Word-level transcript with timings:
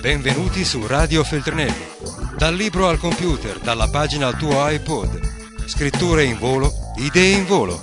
Benvenuti 0.00 0.64
su 0.64 0.86
Radio 0.86 1.22
Feltrinelli. 1.22 1.86
Dal 2.34 2.54
libro 2.54 2.88
al 2.88 2.98
computer, 2.98 3.58
dalla 3.58 3.86
pagina 3.88 4.28
al 4.28 4.38
tuo 4.38 4.66
iPod. 4.66 5.66
Scritture 5.66 6.24
in 6.24 6.38
volo, 6.38 6.72
idee 6.96 7.36
in 7.36 7.44
volo. 7.44 7.78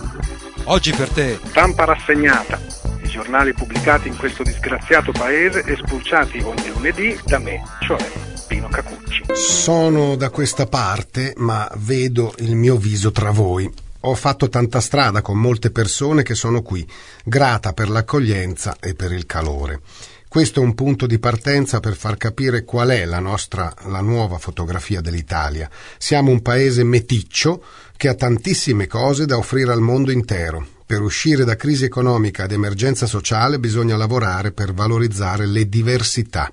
Oggi 0.64 0.94
per 0.94 1.10
te. 1.10 1.40
Stampa 1.46 1.86
rassegnata. 1.86 2.60
I 3.04 3.08
giornali 3.08 3.54
pubblicati 3.54 4.08
in 4.08 4.18
questo 4.18 4.42
disgraziato 4.42 5.12
paese 5.12 5.62
e 5.62 5.76
spulciati 5.76 6.40
ogni 6.40 6.68
lunedì 6.74 7.16
da 7.24 7.38
me, 7.38 7.62
cioè 7.82 8.04
Pino 8.48 8.68
Cacucci. 8.68 9.26
Sono 9.36 10.16
da 10.16 10.32
questa 10.32 10.66
parte, 10.66 11.36
ma 11.38 11.70
vedo 11.76 12.34
il 12.40 12.56
mio 12.56 12.78
viso 12.78 13.12
tra 13.12 13.30
voi. 13.30 13.72
Ho 14.02 14.16
fatto 14.16 14.50
tanta 14.50 14.80
strada 14.80 15.22
con 15.22 15.38
molte 15.38 15.70
persone 15.70 16.24
che 16.24 16.34
sono 16.34 16.64
qui, 16.64 16.88
grata 17.24 17.74
per 17.74 17.90
l'accoglienza 17.90 18.78
e 18.80 18.96
per 18.96 19.12
il 19.12 19.28
calore. 19.28 19.82
Questo 20.30 20.60
è 20.60 20.64
un 20.64 20.76
punto 20.76 21.08
di 21.08 21.20
partenza 21.20 21.80
per 21.80 21.96
far 21.96 22.18
capire 22.18 22.66
qual 22.66 22.90
è 22.90 23.06
la 23.06 23.20
nostra, 23.20 23.74
la 23.86 24.02
nuova 24.02 24.38
fotografia 24.38 25.00
dell'Italia. 25.00 25.70
Siamo 25.98 26.32
un 26.32 26.42
paese 26.42 26.84
meticcio 26.84 27.64
che 27.96 28.10
ha 28.10 28.14
tantissime 28.14 28.88
cose 28.88 29.26
da 29.26 29.38
offrire 29.38 29.72
al 29.72 29.80
mondo 29.80 30.12
intero. 30.12 30.68
Per 30.86 31.02
uscire 31.02 31.46
da 31.46 31.56
crisi 31.56 31.86
economica 31.86 32.44
ed 32.44 32.52
emergenza 32.52 33.06
sociale 33.06 33.58
bisogna 33.58 33.96
lavorare 33.96 34.52
per 34.52 34.74
valorizzare 34.74 35.46
le 35.46 35.70
diversità, 35.70 36.52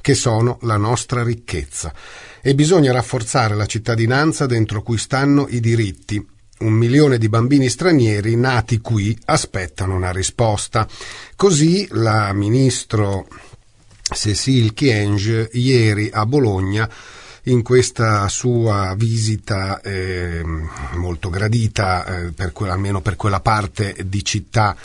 che 0.00 0.14
sono 0.14 0.58
la 0.62 0.78
nostra 0.78 1.22
ricchezza. 1.22 1.92
E 2.40 2.54
bisogna 2.54 2.90
rafforzare 2.90 3.54
la 3.54 3.66
cittadinanza 3.66 4.46
dentro 4.46 4.82
cui 4.82 4.96
stanno 4.98 5.46
i 5.48 5.60
diritti, 5.60 6.26
un 6.60 6.72
milione 6.72 7.18
di 7.18 7.28
bambini 7.28 7.68
stranieri 7.68 8.36
nati 8.36 8.80
qui 8.80 9.16
aspettano 9.26 9.94
una 9.94 10.10
risposta. 10.10 10.86
Così 11.36 11.86
la 11.90 12.32
ministro 12.32 13.26
Cécile 14.02 14.72
Kienge 14.72 15.50
ieri 15.52 16.10
a 16.12 16.26
Bologna 16.26 16.88
in 17.44 17.62
questa 17.62 18.28
sua 18.28 18.94
visita 18.96 19.80
eh, 19.80 20.42
molto 20.94 21.30
gradita, 21.30 22.04
eh, 22.04 22.32
per 22.32 22.52
que- 22.52 22.68
almeno 22.68 23.00
per 23.00 23.16
quella 23.16 23.40
parte 23.40 23.96
di 24.04 24.22
città 24.24 24.76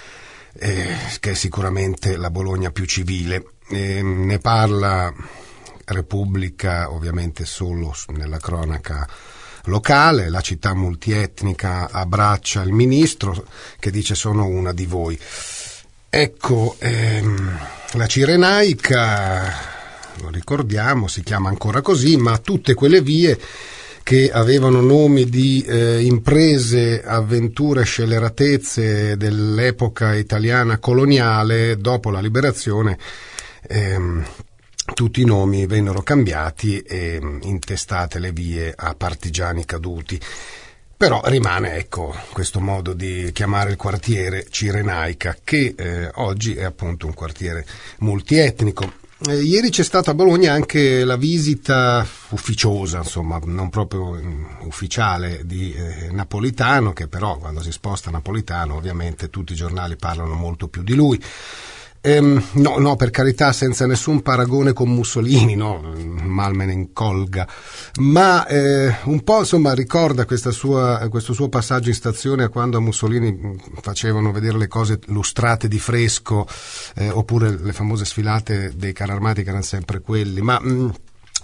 eh, 0.58 0.96
che 1.20 1.32
è 1.32 1.34
sicuramente 1.34 2.16
la 2.16 2.30
Bologna 2.30 2.72
più 2.72 2.86
civile. 2.86 3.46
ne 3.68 4.38
parla 4.40 5.12
Repubblica 5.86 6.92
ovviamente 6.92 7.46
solo 7.46 7.94
nella 8.10 8.38
cronaca 8.38 9.08
locale, 9.66 10.30
la 10.30 10.42
città 10.42 10.74
multietnica 10.74 11.90
abbraccia 11.92 12.62
il 12.62 12.72
ministro 12.72 13.46
che 13.80 13.92
dice 13.92 14.16
sono 14.16 14.46
una 14.46 14.74
di 14.74 14.86
voi. 14.86 15.20
Ecco, 16.10 16.76
ehm, 16.80 17.60
la 17.94 18.08
Cirenaica, 18.08 19.54
lo 20.22 20.30
ricordiamo, 20.30 21.08
si 21.08 21.22
chiama 21.24 21.50
ancora 21.50 21.82
così, 21.82 22.16
ma 22.18 22.38
tutte 22.38 22.74
quelle 22.74 23.02
vie 23.02 23.38
che 24.06 24.30
avevano 24.32 24.82
nomi 24.82 25.26
di 25.26 25.66
eh, 25.68 26.04
imprese, 26.04 27.04
avventure, 27.04 27.84
scelleratezze 27.84 29.18
dell'epoca 29.18 30.14
italiana 30.14 30.78
coloniale 30.78 31.76
dopo 31.78 32.12
la 32.12 32.22
liberazione, 32.22 33.00
ehm, 33.68 34.24
tutti 34.94 35.22
i 35.22 35.26
nomi 35.26 35.66
vennero 35.66 36.02
cambiati 36.02 36.80
e 36.80 37.20
mm, 37.22 37.40
intestate 37.44 38.20
le 38.20 38.32
vie 38.32 38.74
a 38.76 38.94
partigiani 38.96 39.66
caduti. 39.66 40.20
Però 40.98 41.22
rimane 41.26 41.76
ecco, 41.76 42.16
questo 42.32 42.62
modo 42.62 42.94
di 42.94 43.30
chiamare 43.34 43.72
il 43.72 43.76
quartiere 43.76 44.46
Cirenaica, 44.50 45.38
che 45.44 45.76
eh, 45.78 46.10
oggi 46.16 46.56
è 46.56 46.64
appunto 46.64 47.06
un 47.06 47.14
quartiere 47.14 47.66
multietnico. 48.00 49.04
Eh, 49.28 49.42
ieri 49.42 49.70
c'è 49.70 49.84
stata 49.84 50.12
a 50.12 50.14
Bologna 50.14 50.54
anche 50.54 51.04
la 51.04 51.18
visita 51.18 52.06
ufficiosa, 52.30 53.00
insomma, 53.00 53.40
non 53.44 53.70
proprio 53.70 54.10
um, 54.10 54.58
ufficiale, 54.62 55.42
di 55.44 55.74
eh, 55.74 56.12
Napolitano, 56.12 56.94
che 56.94 57.08
però 57.08 57.38
quando 57.38 57.62
si 57.62 57.72
sposta 57.72 58.10
Napolitano 58.10 58.76
ovviamente 58.76 59.30
tutti 59.30 59.52
i 59.52 59.56
giornali 59.56 59.98
parlano 59.98 60.36
molto 60.36 60.70
più 60.70 60.82
di 60.82 60.96
lui. 60.96 61.22
Ehm, 62.06 62.40
no, 62.54 62.78
no, 62.78 62.96
per 62.96 63.10
carità, 63.10 63.52
senza 63.52 63.88
nessun 63.88 64.22
paragone 64.22 64.74
con 64.74 64.94
Mussolini, 64.94 65.56
no, 65.56 65.82
mal 66.22 66.54
me 66.54 66.66
ne 66.66 66.74
incolga, 66.74 67.48
ma 68.02 68.46
eh, 68.46 68.96
un 69.06 69.24
po' 69.24 69.40
insomma 69.40 69.74
ricorda 69.74 70.28
sua, 70.52 71.08
questo 71.10 71.34
suo 71.34 71.50
passaggio 71.50 71.90
in 71.90 71.96
stazione 71.96 72.44
a 72.44 72.50
quando 72.50 72.78
a 72.78 72.80
Mussolini 72.80 73.60
facevano 73.82 74.32
vedere 74.32 74.60
le 74.60 74.68
cose 74.68 75.00
lustrate 75.06 75.68
di 75.68 75.80
fresco, 75.80 76.46
eh, 76.94 77.10
oppure 77.10 77.58
le 77.60 77.74
famose 77.74 78.06
sfilate 78.06 78.74
dei 78.76 78.94
carri 78.94 79.14
armati 79.14 79.42
che 79.42 79.50
erano 79.50 79.64
sempre 79.64 80.00
quelli, 80.00 80.42
ma... 80.42 80.60
Mh, 80.62 80.70
mm, 80.70 80.90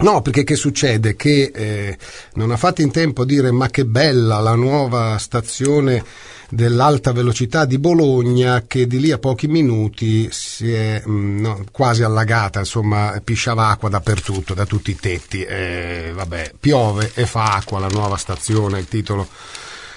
No, 0.01 0.21
perché 0.21 0.43
che 0.43 0.55
succede? 0.55 1.15
Che 1.15 1.51
eh, 1.53 1.97
non 2.35 2.49
ha 2.49 2.57
fatto 2.57 2.81
in 2.81 2.89
tempo 2.89 3.21
a 3.21 3.25
dire 3.25 3.51
ma 3.51 3.69
che 3.69 3.85
bella 3.85 4.39
la 4.39 4.55
nuova 4.55 5.17
stazione 5.19 6.03
dell'alta 6.51 7.13
velocità 7.13 7.63
di 7.63 7.79
Bologna 7.79 8.63
che 8.67 8.85
di 8.85 8.99
lì 8.99 9.11
a 9.11 9.17
pochi 9.17 9.47
minuti 9.47 10.29
si 10.31 10.73
è 10.73 11.01
mh, 11.03 11.11
mm, 11.11 11.39
no, 11.39 11.63
quasi 11.71 12.03
allagata, 12.03 12.59
insomma 12.59 13.19
pisciava 13.23 13.67
acqua 13.67 13.87
dappertutto, 13.87 14.53
da 14.53 14.65
tutti 14.65 14.91
i 14.91 14.95
tetti. 14.95 15.43
Eh, 15.43 16.11
vabbè, 16.13 16.53
piove 16.59 17.11
e 17.13 17.25
fa 17.25 17.55
acqua 17.55 17.79
la 17.79 17.87
nuova 17.87 18.17
stazione, 18.17 18.79
il 18.79 18.87
titolo 18.87 19.27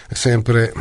è 0.06 0.14
sempre 0.14 0.72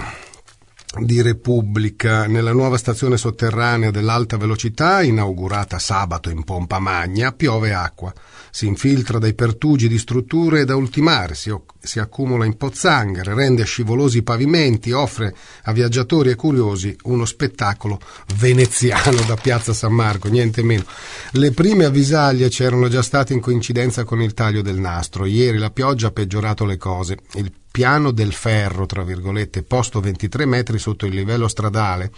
di 0.99 1.21
Repubblica 1.21 2.27
nella 2.27 2.53
nuova 2.53 2.77
stazione 2.77 3.17
sotterranea 3.17 3.91
dell'alta 3.91 4.37
velocità 4.37 5.01
inaugurata 5.01 5.79
sabato 5.79 6.29
in 6.29 6.43
pompa 6.43 6.79
magna 6.79 7.31
piove 7.31 7.73
acqua 7.73 8.13
si 8.55 8.67
infiltra 8.67 9.17
dai 9.17 9.33
pertugi 9.33 9.87
di 9.87 9.97
strutture 9.97 10.63
da 10.63 10.75
ultimare, 10.75 11.33
si, 11.33 11.51
si 11.79 11.97
accumula 11.97 12.45
in 12.45 12.55
pozzanghere, 12.55 13.33
rende 13.33 13.63
scivolosi 13.63 14.19
i 14.19 14.23
pavimenti, 14.23 14.91
offre 14.91 15.35
a 15.63 15.71
viaggiatori 15.71 16.29
e 16.29 16.35
curiosi 16.35 16.95
uno 17.05 17.25
spettacolo 17.25 17.99
veneziano 18.35 19.21
da 19.25 19.33
Piazza 19.37 19.73
San 19.73 19.93
Marco, 19.93 20.27
niente 20.27 20.61
meno. 20.61 20.83
Le 21.31 21.49
prime 21.49 21.85
avvisaglie 21.85 22.49
c'erano 22.49 22.89
già 22.89 23.01
state 23.01 23.33
in 23.33 23.39
coincidenza 23.39 24.03
con 24.03 24.21
il 24.21 24.35
taglio 24.35 24.61
del 24.61 24.77
nastro. 24.77 25.25
Ieri 25.25 25.57
la 25.57 25.71
pioggia 25.71 26.09
ha 26.09 26.11
peggiorato 26.11 26.63
le 26.63 26.77
cose. 26.77 27.17
Il 27.33 27.51
piano 27.73 28.11
del 28.11 28.33
ferro, 28.33 28.85
tra 28.85 29.01
virgolette, 29.01 29.63
posto 29.63 29.99
23 29.99 30.45
metri 30.45 30.77
sotto 30.77 31.07
il 31.07 31.15
livello 31.15 31.47
stradale, 31.47 32.11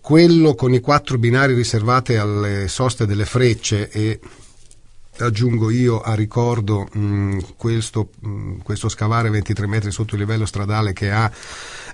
quello 0.00 0.54
con 0.54 0.72
i 0.72 0.80
quattro 0.80 1.18
binari 1.18 1.52
riservati 1.52 2.14
alle 2.14 2.66
soste 2.66 3.04
delle 3.04 3.26
frecce 3.26 3.90
e 3.90 4.18
aggiungo 5.18 5.68
io 5.68 6.00
a 6.00 6.14
ricordo 6.14 6.88
mh, 6.90 6.98
mm, 6.98 7.38
questo, 7.58 8.08
mh, 8.20 8.28
mm, 8.30 8.58
questo, 8.60 8.88
scavare 8.88 9.28
23 9.28 9.66
metri 9.66 9.90
sotto 9.90 10.14
il 10.14 10.20
livello 10.22 10.46
stradale 10.46 10.94
che 10.94 11.10
ha 11.10 11.30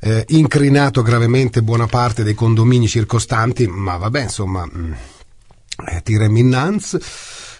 eh, 0.01 0.25
incrinato 0.29 1.03
gravemente 1.03 1.63
buona 1.63 1.89
parte 1.89 2.23
dei 2.23 2.35
condomini 2.35 2.87
circostanti, 2.87 3.67
ma 3.67 3.97
vabbè, 3.97 4.23
insomma, 4.23 4.65
mh, 4.65 4.79
mm, 4.79 4.93
eh, 5.89 6.03
tirem 6.05 6.37
innanzi. 6.37 6.99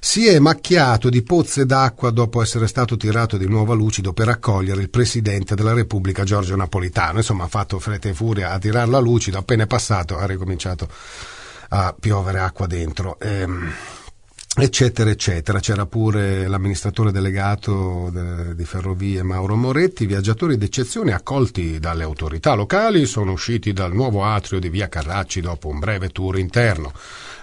Si 0.09 0.29
è 0.29 0.39
macchiato 0.39 1.09
di 1.09 1.25
pozze 1.25 1.67
d'acqua 1.67 2.11
dopo 2.11 2.41
essere 2.41 2.69
stato 2.69 2.97
tirato 2.97 3.37
di 3.37 3.49
nuovo 3.49 3.73
a 3.73 3.75
lucido 3.75 4.13
per 4.13 4.29
accogliere 4.29 4.81
il 4.81 4.89
Presidente 4.89 5.57
della 5.57 5.75
Repubblica 5.75 6.23
Giorgio 6.23 6.55
Napolitano. 6.55 7.19
Insomma, 7.19 7.45
ha 7.45 7.49
fatto 7.49 7.81
fretta 7.81 8.09
e 8.09 8.15
furia 8.15 8.53
a 8.53 8.59
tirarlo 8.61 8.97
a 8.97 9.01
lucido, 9.01 9.37
appena 9.37 9.65
è 9.65 9.67
passato 9.67 10.17
ha 10.17 10.25
ricominciato 10.25 10.89
a 11.71 11.93
piovere 11.99 12.39
acqua 12.39 12.69
dentro. 12.69 13.19
Ehm, 13.19 13.69
eccetera 14.59 15.11
eccetera. 15.11 15.61
C'era 15.61 15.85
pure 15.85 16.47
l'amministratore 16.49 17.13
delegato 17.13 18.09
de, 18.11 18.55
di 18.55 18.65
ferrovie 18.65 19.23
Mauro 19.23 19.55
Moretti 19.55 20.07
viaggiatori 20.07 20.57
d'eccezione 20.57 21.13
accolti 21.13 21.79
dalle 21.79 22.05
autorità 22.05 22.55
locali 22.55 23.05
sono 23.05 23.33
usciti 23.33 23.73
dal 23.73 23.93
nuovo 23.93 24.25
atrio 24.25 24.59
di 24.59 24.71
via 24.71 24.89
Carracci 24.89 25.41
dopo 25.41 25.69
un 25.69 25.79
breve 25.79 26.09
tour 26.09 26.39
interno. 26.39 26.93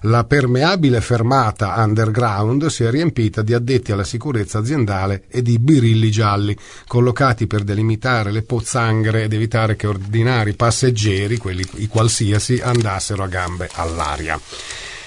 La 0.02 0.24
permeabile 0.24 1.02
fermata 1.02 1.76
underground 1.78 2.66
si 2.66 2.84
è 2.84 2.90
riempita 2.90 3.42
di 3.42 3.54
addetti 3.54 3.92
alla 3.92 4.04
sicurezza 4.04 4.58
aziendale 4.58 5.26
e 5.28 5.42
di 5.42 5.60
birilli 5.60 6.10
gialli 6.10 6.58
collocati 6.88 7.46
per 7.48 7.64
delimitare 7.64 8.32
le 8.32 8.42
pozzanghere 8.42 9.24
ed 9.24 9.34
evitare 9.34 9.76
che 9.76 9.88
ordinari 9.88 10.56
passeggeri 10.56 11.38
quelli 11.38 11.66
i 11.76 11.88
qualsiasi 11.88 12.60
andassero 12.60 13.24
a 13.24 13.28
gambe 13.28 13.70
all'aria 13.74 14.40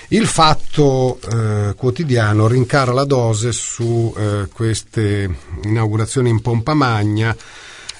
il 0.09 0.27
fatto 0.27 1.19
eh, 1.21 1.75
quotidiano 1.77 2.47
rincara 2.47 2.93
la 2.93 3.05
dose 3.05 3.53
su 3.53 4.15
eh, 4.17 4.49
queste 4.53 5.29
inaugurazioni 5.65 6.31
in 6.31 6.41
pompa 6.41 6.75
magna 6.75 7.37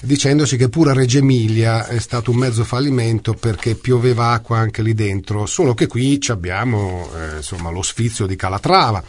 dicendoci 0.01 0.57
che 0.57 0.69
pure 0.69 0.91
a 0.91 0.93
Reggio 0.93 1.17
Emilia 1.19 1.87
è 1.87 1.99
stato 1.99 2.31
un 2.31 2.37
mezzo 2.37 2.63
fallimento 2.63 3.33
perché 3.33 3.75
pioveva 3.75 4.29
acqua 4.29 4.57
anche 4.57 4.81
lì 4.81 4.93
dentro, 4.93 5.45
solo 5.45 5.73
che 5.73 5.87
qui 5.87 6.19
abbiamo 6.27 7.09
eh, 7.15 7.37
insomma, 7.37 7.69
lo 7.69 7.81
sfizio 7.81 8.25
di 8.25 8.35
Calatrava. 8.35 9.03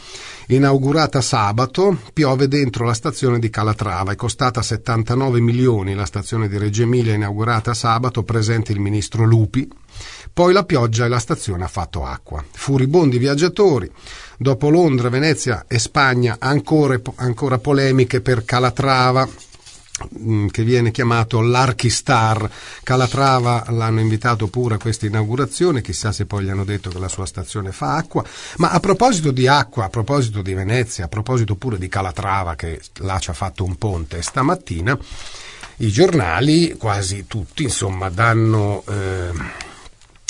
Inaugurata 0.50 1.20
sabato, 1.20 1.98
piove 2.14 2.48
dentro 2.48 2.86
la 2.86 2.94
stazione 2.94 3.38
di 3.38 3.50
Calatrava, 3.50 4.12
è 4.12 4.16
costata 4.16 4.62
79 4.62 5.40
milioni. 5.40 5.94
La 5.94 6.06
stazione 6.06 6.48
di 6.48 6.56
Reggio 6.56 6.82
Emilia 6.82 7.12
inaugurata 7.12 7.74
sabato, 7.74 8.22
presente 8.22 8.72
il 8.72 8.80
ministro 8.80 9.24
Lupi, 9.24 9.68
Poi 10.38 10.52
la 10.52 10.62
pioggia 10.62 11.05
e 11.05 11.08
la 11.08 11.19
stazione 11.19 11.64
ha 11.64 11.69
fatto 11.69 12.05
acqua. 12.05 12.44
Furibondi 12.49 13.19
viaggiatori. 13.19 13.90
Dopo 14.37 14.69
Londra, 14.69 15.08
Venezia 15.08 15.64
e 15.67 15.81
Spagna 15.81 16.37
ancora, 16.38 16.96
ancora 17.17 17.58
polemiche 17.58 18.20
per 18.20 18.44
Calatrava 18.44 19.29
mm, 20.17 20.46
che 20.46 20.62
viene 20.62 20.93
chiamato 20.93 21.40
l'Archistar. 21.40 22.49
Calatrava 22.85 23.64
l'hanno 23.70 23.99
invitato 23.99 24.46
pure 24.46 24.76
a 24.76 24.79
questa 24.79 25.06
inaugurazione, 25.06 25.81
chissà 25.82 26.12
se 26.12 26.25
poi 26.25 26.44
gli 26.44 26.50
hanno 26.50 26.62
detto 26.62 26.88
che 26.88 27.00
la 27.00 27.08
sua 27.08 27.26
stazione 27.26 27.73
fa 27.73 27.96
acqua. 27.96 28.25
Ma 28.58 28.70
a 28.70 28.79
proposito 28.79 29.32
di 29.32 29.49
acqua, 29.49 29.87
a 29.87 29.88
proposito 29.88 30.40
di 30.40 30.55
Venezia, 30.55 31.06
a 31.06 31.08
proposito 31.08 31.56
pure 31.56 31.79
di 31.79 31.88
Calatrava 31.88 32.55
che 32.55 32.81
là 32.99 33.19
ci 33.19 33.31
ha 33.31 33.35
fatto 33.35 33.64
un 33.64 33.76
ponte 33.76 34.23
stamattina, 34.23 34.96
i 35.79 35.88
giornali, 35.88 36.76
quasi 36.79 37.26
tutti, 37.26 37.64
insomma, 37.64 38.08
danno... 38.08 38.85
Eh, 38.87 39.67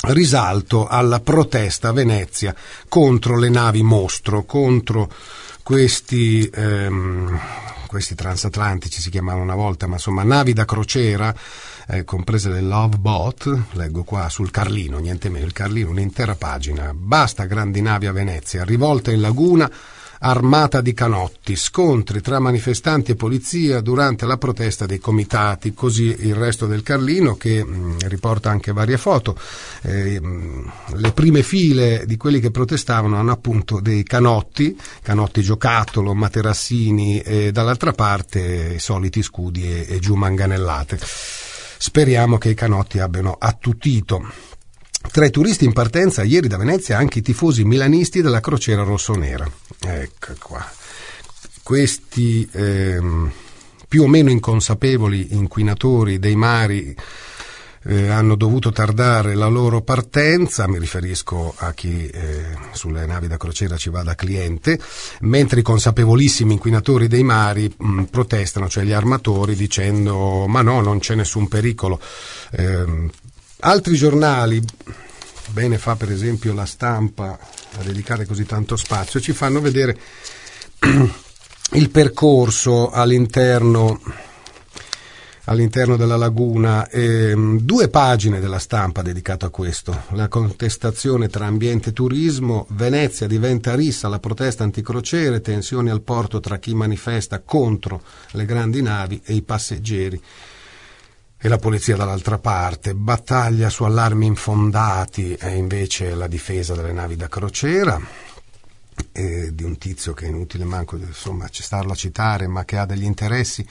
risalto 0.07 0.87
alla 0.87 1.19
protesta 1.19 1.89
a 1.89 1.93
Venezia 1.93 2.55
contro 2.87 3.37
le 3.37 3.49
navi 3.49 3.83
mostro, 3.83 4.43
contro 4.43 5.11
questi, 5.61 6.49
ehm, 6.51 7.39
questi 7.85 8.15
transatlantici 8.15 9.01
si 9.01 9.09
chiamavano 9.09 9.43
una 9.43 9.55
volta, 9.55 9.87
ma 9.87 9.95
insomma 9.95 10.23
navi 10.23 10.53
da 10.53 10.65
crociera, 10.65 11.35
eh, 11.87 12.03
comprese 12.05 12.49
le 12.49 12.61
Love 12.61 12.97
Boat, 12.97 13.63
leggo 13.71 14.03
qua 14.03 14.29
sul 14.29 14.51
Carlino, 14.51 14.99
niente 14.99 15.29
meno, 15.29 15.45
il 15.45 15.53
Carlino, 15.53 15.89
un'intera 15.89 16.35
pagina, 16.35 16.93
basta 16.93 17.45
grandi 17.45 17.81
navi 17.81 18.07
a 18.07 18.11
Venezia, 18.11 18.63
rivolta 18.63 19.11
in 19.11 19.21
laguna, 19.21 19.69
armata 20.19 20.81
di 20.81 20.93
canotti, 20.93 21.55
scontri 21.55 22.21
tra 22.21 22.39
manifestanti 22.39 23.11
e 23.11 23.15
polizia 23.15 23.81
durante 23.81 24.25
la 24.25 24.37
protesta 24.37 24.85
dei 24.85 24.99
comitati, 24.99 25.73
così 25.73 26.15
il 26.19 26.35
resto 26.35 26.65
del 26.65 26.83
Carlino 26.83 27.35
che 27.35 27.63
mm, 27.63 27.99
riporta 28.05 28.49
anche 28.49 28.73
varie 28.73 28.97
foto. 28.97 29.37
Eh, 29.81 30.19
mm, 30.19 30.67
le 30.95 31.11
prime 31.11 31.43
file 31.43 32.03
di 32.05 32.17
quelli 32.17 32.39
che 32.39 32.51
protestavano 32.51 33.17
hanno 33.17 33.31
appunto 33.31 33.79
dei 33.79 34.03
canotti, 34.03 34.77
canotti 35.01 35.41
giocattolo, 35.41 36.13
materassini 36.13 37.19
e 37.21 37.51
dall'altra 37.51 37.93
parte 37.93 38.73
i 38.75 38.79
soliti 38.79 39.21
scudi 39.21 39.85
e 39.85 39.99
giù 39.99 40.15
manganellate. 40.15 40.99
Speriamo 41.81 42.37
che 42.37 42.49
i 42.49 42.55
canotti 42.55 42.99
abbiano 42.99 43.37
attutito. 43.39 44.48
Tra 45.11 45.25
i 45.25 45.31
turisti 45.31 45.65
in 45.65 45.73
partenza 45.73 46.23
ieri 46.23 46.47
da 46.47 46.57
Venezia 46.57 46.97
anche 46.97 47.19
i 47.19 47.21
tifosi 47.21 47.63
milanisti 47.63 48.21
della 48.21 48.39
crociera 48.39 48.83
rossonera. 48.83 49.49
Ecco 49.79 50.33
qua. 50.39 50.65
Questi 51.63 52.47
ehm, 52.51 53.31
più 53.87 54.03
o 54.03 54.07
meno 54.07 54.29
inconsapevoli 54.29 55.29
inquinatori 55.31 56.19
dei 56.19 56.35
mari 56.35 56.95
eh, 57.83 58.09
hanno 58.09 58.35
dovuto 58.35 58.71
tardare 58.71 59.35
la 59.35 59.47
loro 59.47 59.81
partenza, 59.81 60.67
mi 60.67 60.77
riferisco 60.77 61.53
a 61.57 61.73
chi 61.73 62.07
eh, 62.07 62.55
sulle 62.71 63.05
navi 63.05 63.27
da 63.27 63.37
crociera 63.37 63.77
ci 63.77 63.89
va 63.89 64.03
da 64.03 64.15
cliente, 64.15 64.79
mentre 65.21 65.61
i 65.61 65.63
consapevolissimi 65.63 66.53
inquinatori 66.53 67.07
dei 67.07 67.23
mari 67.23 67.73
mh, 67.75 68.03
protestano, 68.03 68.67
cioè 68.67 68.83
gli 68.83 68.91
armatori, 68.91 69.55
dicendo 69.55 70.45
ma 70.47 70.61
no, 70.61 70.81
non 70.81 70.99
c'è 70.99 71.15
nessun 71.15 71.47
pericolo. 71.47 71.99
Eh, 72.51 73.09
Altri 73.61 73.97
giornali, 73.97 74.63
bene 75.49 75.77
fa 75.77 75.97
per 75.97 76.09
esempio 76.09 76.53
la 76.53 76.65
stampa 76.65 77.37
a 77.77 77.83
dedicare 77.83 78.25
così 78.25 78.45
tanto 78.45 78.77
spazio, 78.77 79.19
ci 79.19 79.33
fanno 79.33 79.59
vedere 79.59 79.99
il 81.73 81.89
percorso 81.89 82.89
all'interno, 82.89 83.99
all'interno 85.43 85.97
della 85.97 86.15
laguna, 86.15 86.87
eh, 86.87 87.33
due 87.59 87.89
pagine 87.89 88.39
della 88.39 88.59
stampa 88.59 89.01
dedicato 89.01 89.45
a 89.45 89.49
questo, 89.49 90.03
la 90.11 90.29
contestazione 90.29 91.27
tra 91.27 91.45
ambiente 91.45 91.89
e 91.89 91.93
turismo, 91.93 92.65
Venezia 92.69 93.27
diventa 93.27 93.75
rissa, 93.75 94.07
la 94.07 94.19
protesta 94.19 94.63
anticrociere, 94.63 95.41
tensioni 95.41 95.89
al 95.89 96.01
porto 96.01 96.39
tra 96.39 96.59
chi 96.59 96.73
manifesta 96.73 97.41
contro 97.41 98.03
le 98.31 98.45
grandi 98.45 98.81
navi 98.81 99.19
e 99.25 99.33
i 99.33 99.41
passeggeri 99.41 100.21
e 101.41 101.47
la 101.47 101.57
polizia 101.57 101.95
dall'altra 101.95 102.37
parte, 102.37 102.93
battaglia 102.93 103.69
su 103.69 103.85
allarmi 103.85 104.25
infondati. 104.25 105.35
E 105.35 105.55
invece 105.55 106.13
la 106.13 106.27
difesa 106.27 106.75
delle 106.75 106.91
navi 106.91 107.15
da 107.15 107.29
crociera. 107.29 107.99
E 109.13 109.55
di 109.55 109.63
un 109.63 109.77
tizio 109.77 110.13
che 110.13 110.25
è 110.25 110.27
inutile 110.27 110.65
manco 110.65 110.97
insomma 110.97 111.47
starlo 111.49 111.93
a 111.93 111.95
citare 111.95 112.47
ma 112.47 112.65
che 112.65 112.77
ha 112.77 112.85
degli 112.85 113.05
interessi 113.05 113.65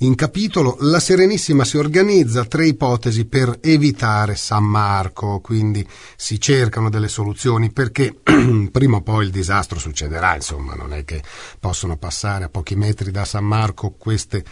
in 0.00 0.14
capitolo. 0.14 0.76
La 0.80 1.00
Serenissima 1.00 1.64
si 1.64 1.78
organizza 1.78 2.44
tre 2.44 2.66
ipotesi 2.66 3.24
per 3.24 3.60
evitare 3.62 4.36
San 4.36 4.64
Marco. 4.64 5.40
Quindi 5.40 5.88
si 6.16 6.38
cercano 6.38 6.90
delle 6.90 7.08
soluzioni 7.08 7.72
perché 7.72 8.14
prima 8.70 8.98
o 8.98 9.00
poi 9.00 9.24
il 9.24 9.30
disastro 9.30 9.78
succederà 9.78 10.34
insomma. 10.34 10.74
Non 10.74 10.92
è 10.92 11.02
che 11.06 11.22
possono 11.58 11.96
passare 11.96 12.44
a 12.44 12.48
pochi 12.50 12.76
metri 12.76 13.10
da 13.10 13.24
San 13.24 13.46
Marco 13.46 13.94
queste 13.96 14.44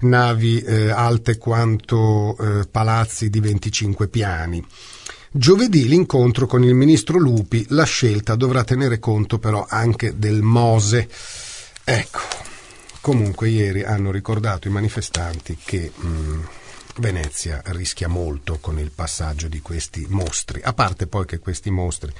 navi 0.00 0.60
eh, 0.60 0.90
alte 0.90 1.38
quanto 1.38 2.36
eh, 2.38 2.66
palazzi 2.70 3.30
di 3.30 3.40
25 3.40 4.08
piani. 4.08 4.64
Giovedì 5.30 5.86
l'incontro 5.86 6.46
con 6.46 6.64
il 6.64 6.74
ministro 6.74 7.18
Lupi, 7.18 7.66
la 7.68 7.84
scelta 7.84 8.34
dovrà 8.34 8.64
tenere 8.64 8.98
conto 8.98 9.38
però 9.38 9.66
anche 9.68 10.18
del 10.18 10.42
Mose. 10.42 11.08
Ecco, 11.84 12.20
comunque 13.00 13.48
ieri 13.48 13.84
hanno 13.84 14.10
ricordato 14.10 14.68
i 14.68 14.70
manifestanti 14.70 15.58
che 15.62 15.92
mh, 15.94 16.06
mm, 16.06 16.40
Venezia 16.98 17.62
rischia 17.66 18.08
molto 18.08 18.58
con 18.60 18.78
il 18.78 18.90
passaggio 18.90 19.48
di 19.48 19.60
questi 19.60 20.06
mostri, 20.08 20.60
a 20.62 20.72
parte 20.72 21.06
poi 21.06 21.26
che 21.26 21.38
questi 21.38 21.70
mostri 21.70 22.12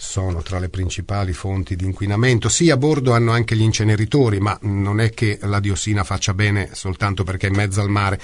sono 0.00 0.42
tra 0.42 0.60
le 0.60 0.68
principali 0.68 1.32
fonti 1.32 1.74
di 1.74 1.84
inquinamento. 1.84 2.48
Sì, 2.48 2.70
a 2.70 2.76
bordo 2.76 3.12
hanno 3.12 3.32
anche 3.32 3.56
gli 3.56 3.62
inceneritori, 3.62 4.38
ma 4.38 4.56
non 4.62 5.00
è 5.00 5.10
che 5.10 5.38
la 5.42 5.58
diossina 5.58 6.04
faccia 6.04 6.34
bene 6.34 6.70
soltanto 6.72 7.24
perché 7.24 7.48
è 7.48 7.50
in 7.50 7.56
mezzo 7.56 7.80
al 7.80 7.90
mare. 7.90 8.20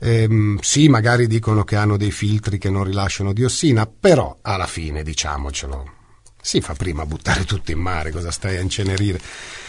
Ehm, 0.00 0.58
sì, 0.60 0.88
magari 0.88 1.26
dicono 1.26 1.64
che 1.64 1.76
hanno 1.76 1.96
dei 1.96 2.12
filtri 2.12 2.58
che 2.58 2.68
non 2.68 2.84
rilasciano 2.84 3.32
diossina, 3.32 3.86
però 3.86 4.38
alla 4.42 4.66
fine, 4.66 5.02
diciamocelo, 5.02 5.92
si 6.42 6.60
fa 6.60 6.74
prima 6.74 7.02
a 7.02 7.06
buttare 7.06 7.44
tutto 7.44 7.70
in 7.70 7.78
mare, 7.78 8.10
cosa 8.10 8.30
stai 8.30 8.58
a 8.58 8.60
incenerire? 8.60 9.18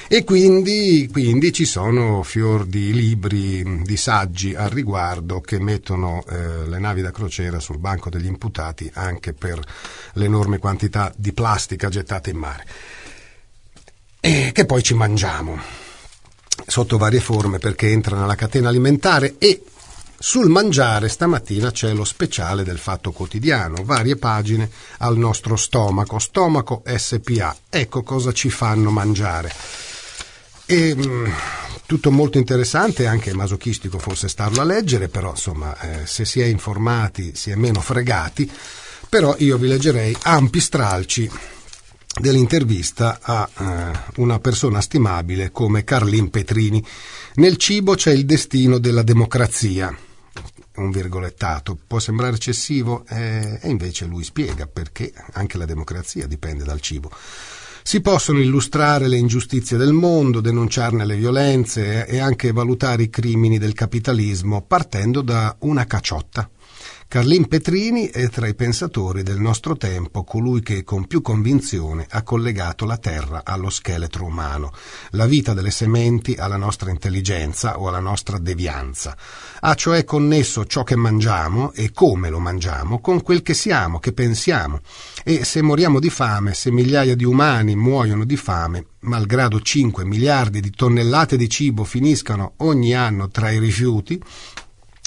E 0.07 0.23
quindi, 0.23 1.09
quindi, 1.11 1.51
ci 1.51 1.65
sono 1.65 2.21
fior 2.21 2.65
di 2.65 2.93
libri, 2.93 3.81
di 3.81 3.97
saggi 3.97 4.53
al 4.53 4.69
riguardo 4.69 5.41
che 5.41 5.59
mettono 5.59 6.23
eh, 6.29 6.67
le 6.67 6.77
navi 6.77 7.01
da 7.01 7.09
crociera 7.09 7.59
sul 7.59 7.79
banco 7.79 8.11
degli 8.11 8.27
imputati 8.27 8.89
anche 8.93 9.33
per 9.33 9.59
l'enorme 10.13 10.59
quantità 10.59 11.11
di 11.15 11.33
plastica 11.33 11.89
gettata 11.89 12.29
in 12.29 12.37
mare. 12.37 12.65
E 14.19 14.51
che 14.53 14.65
poi 14.65 14.83
ci 14.83 14.93
mangiamo 14.93 15.59
sotto 16.67 16.97
varie 16.97 17.19
forme 17.19 17.57
perché 17.57 17.89
entra 17.89 18.17
nella 18.17 18.35
catena 18.35 18.69
alimentare 18.69 19.35
e 19.39 19.63
sul 20.17 20.49
mangiare 20.49 21.09
stamattina 21.09 21.71
c'è 21.71 21.93
lo 21.93 22.05
speciale 22.05 22.63
del 22.63 22.77
Fatto 22.77 23.11
Quotidiano, 23.11 23.83
varie 23.83 24.15
pagine 24.15 24.69
al 24.99 25.17
nostro 25.17 25.55
stomaco, 25.55 26.19
stomaco 26.19 26.83
SPA. 26.85 27.55
Ecco 27.69 28.03
cosa 28.03 28.31
ci 28.31 28.49
fanno 28.49 28.91
mangiare. 28.91 29.51
E, 30.65 30.95
mm, 30.95 31.25
tutto 31.85 32.09
molto 32.09 32.39
interessante, 32.39 33.05
anche 33.05 33.33
masochistico 33.33 33.99
forse 33.99 34.27
starlo 34.27 34.61
a 34.61 34.65
leggere, 34.65 35.07
però 35.07 35.31
insomma 35.31 35.77
eh, 35.79 36.05
se 36.07 36.25
si 36.25 36.41
è 36.41 36.45
informati 36.45 37.35
si 37.35 37.51
è 37.51 37.55
meno 37.55 37.79
fregati, 37.79 38.49
però 39.07 39.35
io 39.37 39.57
vi 39.57 39.67
leggerei 39.67 40.15
ampi 40.23 40.59
stralci 40.59 41.29
dell'intervista 42.19 43.19
a 43.21 43.47
eh, 43.55 43.99
una 44.15 44.39
persona 44.39 44.81
stimabile 44.81 45.51
come 45.51 45.83
Carlin 45.83 46.29
Petrini. 46.29 46.83
Nel 47.35 47.57
cibo 47.57 47.93
c'è 47.93 48.11
il 48.11 48.25
destino 48.25 48.79
della 48.79 49.03
democrazia. 49.03 49.95
Un 50.77 50.91
virgolettato 50.91 51.77
può 51.87 51.99
sembrare 51.99 52.35
eccessivo 52.35 53.05
eh, 53.07 53.59
e 53.61 53.69
invece 53.69 54.05
lui 54.05 54.23
spiega 54.23 54.67
perché 54.67 55.13
anche 55.33 55.57
la 55.57 55.65
democrazia 55.65 56.27
dipende 56.27 56.63
dal 56.63 56.81
cibo. 56.81 57.11
Si 57.87 58.01
possono 58.01 58.39
illustrare 58.39 59.07
le 59.07 59.17
ingiustizie 59.17 59.77
del 59.77 59.93
mondo, 59.93 60.41
denunciarne 60.41 61.05
le 61.05 61.15
violenze 61.17 62.07
e 62.07 62.17
anche 62.17 62.51
valutare 62.51 63.03
i 63.03 63.11
crimini 63.11 63.59
del 63.59 63.73
capitalismo 63.73 64.63
partendo 64.63 65.21
da 65.21 65.55
una 65.59 65.85
caciotta. 65.85 66.49
Carlin 67.07 67.47
Petrini 67.47 68.07
è 68.07 68.29
tra 68.29 68.47
i 68.47 68.55
pensatori 68.55 69.23
del 69.23 69.39
nostro 69.39 69.77
tempo 69.77 70.23
colui 70.23 70.61
che 70.61 70.83
con 70.83 71.05
più 71.05 71.21
convinzione 71.21 72.05
ha 72.09 72.23
collegato 72.23 72.83
la 72.83 72.97
Terra 72.97 73.43
allo 73.45 73.69
scheletro 73.69 74.25
umano, 74.25 74.73
la 75.11 75.25
vita 75.25 75.53
delle 75.53 75.71
sementi 75.71 76.33
alla 76.33 76.57
nostra 76.57 76.89
intelligenza 76.89 77.79
o 77.79 77.87
alla 77.87 77.99
nostra 77.99 78.37
devianza. 78.37 79.15
Ha 79.61 79.73
cioè 79.75 80.03
connesso 80.03 80.65
ciò 80.65 80.83
che 80.83 80.97
mangiamo 80.97 81.71
e 81.73 81.91
come 81.93 82.29
lo 82.29 82.39
mangiamo 82.39 82.99
con 82.99 83.21
quel 83.21 83.43
che 83.43 83.53
siamo, 83.53 83.99
che 83.99 84.11
pensiamo. 84.11 84.81
E 85.23 85.45
se 85.45 85.61
moriamo 85.61 85.99
di 85.99 86.09
fame, 86.09 86.53
se 86.53 86.69
migliaia 86.71 87.15
di 87.15 87.23
umani 87.23 87.75
muoiono 87.75 88.25
di 88.25 88.35
fame, 88.35 88.87
malgrado 89.01 89.61
5 89.61 90.03
miliardi 90.03 90.59
di 90.59 90.71
tonnellate 90.71 91.37
di 91.37 91.47
cibo 91.47 91.85
finiscano 91.85 92.53
ogni 92.57 92.93
anno 92.93 93.29
tra 93.29 93.51
i 93.51 93.59
rifiuti, 93.59 94.21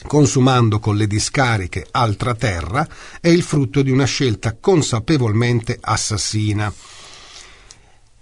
consumando 0.06 0.78
con 0.78 0.96
le 0.96 1.06
discariche 1.06 1.86
altra 1.90 2.34
terra, 2.34 2.86
è 3.20 3.28
il 3.28 3.42
frutto 3.42 3.82
di 3.82 3.90
una 3.90 4.04
scelta 4.04 4.56
consapevolmente 4.58 5.76
assassina. 5.80 6.72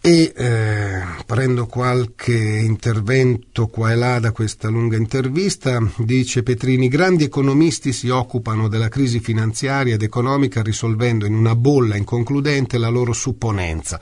E 0.01 0.33
eh, 0.37 1.03
prendo 1.27 1.67
qualche 1.67 2.33
intervento 2.33 3.67
qua 3.67 3.91
e 3.91 3.97
là 3.97 4.21
da 4.21 4.31
questa 4.31 4.69
lunga 4.69 4.97
intervista, 4.97 5.81
dice 5.97 6.45
Petrini, 6.45 6.87
grandi 6.87 7.25
economisti 7.25 7.93
si 7.93 8.09
occupano 8.09 8.69
della 8.69 8.89
crisi 8.89 9.19
finanziaria 9.19 9.95
ed 9.95 10.03
economica 10.03 10.63
risolvendo 10.63 11.27
in 11.27 11.35
una 11.35 11.57
bolla 11.57 11.97
inconcludente 11.97 12.79
la 12.79 12.89
loro 12.89 13.13
supponenza. 13.13 14.01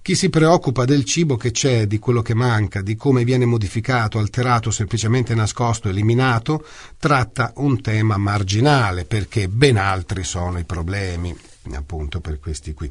Chi 0.00 0.14
si 0.14 0.30
preoccupa 0.30 0.84
del 0.84 1.04
cibo 1.04 1.36
che 1.36 1.50
c'è, 1.50 1.86
di 1.86 1.98
quello 1.98 2.22
che 2.22 2.34
manca, 2.34 2.80
di 2.80 2.96
come 2.96 3.24
viene 3.24 3.44
modificato, 3.44 4.18
alterato, 4.18 4.70
semplicemente 4.70 5.34
nascosto, 5.34 5.88
eliminato, 5.88 6.64
tratta 6.98 7.52
un 7.56 7.80
tema 7.80 8.16
marginale, 8.16 9.04
perché 9.04 9.48
ben 9.48 9.76
altri 9.76 10.24
sono 10.24 10.58
i 10.58 10.64
problemi, 10.64 11.36
appunto 11.72 12.20
per 12.20 12.40
questi 12.40 12.72
qui. 12.72 12.90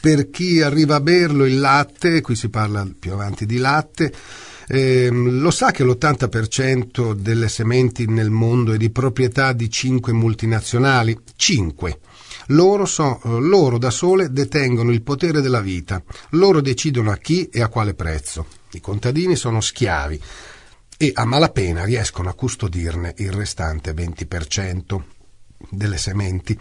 Per 0.00 0.30
chi 0.30 0.60
arriva 0.60 0.96
a 0.96 1.00
berlo 1.00 1.44
il 1.44 1.58
latte, 1.58 2.20
qui 2.20 2.36
si 2.36 2.48
parla 2.48 2.86
più 2.98 3.12
avanti 3.12 3.46
di 3.46 3.56
latte, 3.56 4.12
eh, 4.68 5.08
lo 5.10 5.50
sa 5.50 5.70
che 5.70 5.84
l'80% 5.84 7.14
delle 7.14 7.48
sementi 7.48 8.06
nel 8.06 8.30
mondo 8.30 8.72
è 8.72 8.76
di 8.76 8.90
proprietà 8.90 9.52
di 9.52 9.68
5 9.68 10.12
multinazionali? 10.12 11.18
5. 11.34 11.98
Loro, 12.48 12.84
so, 12.86 13.20
loro 13.24 13.78
da 13.78 13.90
sole 13.90 14.32
detengono 14.32 14.90
il 14.90 15.02
potere 15.02 15.40
della 15.40 15.60
vita, 15.60 16.02
loro 16.30 16.60
decidono 16.60 17.10
a 17.10 17.16
chi 17.16 17.48
e 17.48 17.62
a 17.62 17.68
quale 17.68 17.94
prezzo. 17.94 18.46
I 18.72 18.80
contadini 18.80 19.36
sono 19.36 19.60
schiavi 19.60 20.20
e 20.96 21.10
a 21.14 21.24
malapena 21.24 21.84
riescono 21.84 22.28
a 22.28 22.34
custodirne 22.34 23.14
il 23.18 23.32
restante 23.32 23.92
20% 23.92 25.02
delle 25.70 25.96
sementi. 25.96 26.58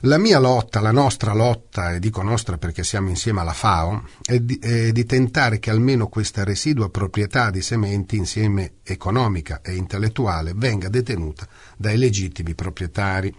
La 0.00 0.18
mia 0.18 0.38
lotta, 0.38 0.80
la 0.80 0.92
nostra 0.92 1.32
lotta, 1.32 1.94
e 1.94 1.98
dico 1.98 2.22
nostra 2.22 2.58
perché 2.58 2.84
siamo 2.84 3.08
insieme 3.08 3.40
alla 3.40 3.52
FAO, 3.52 4.04
è 4.24 4.38
di, 4.38 4.58
è 4.58 4.92
di, 4.92 5.04
tentare 5.04 5.58
che 5.58 5.70
almeno 5.70 6.08
questa 6.08 6.44
residua 6.44 6.88
proprietà 6.88 7.50
di 7.50 7.62
sementi, 7.62 8.16
insieme 8.16 8.74
economica 8.82 9.60
e 9.62 9.74
intellettuale, 9.74 10.52
venga 10.54 10.88
detenuta 10.88 11.46
dai 11.76 11.96
legittimi 11.96 12.54
proprietari. 12.54 13.34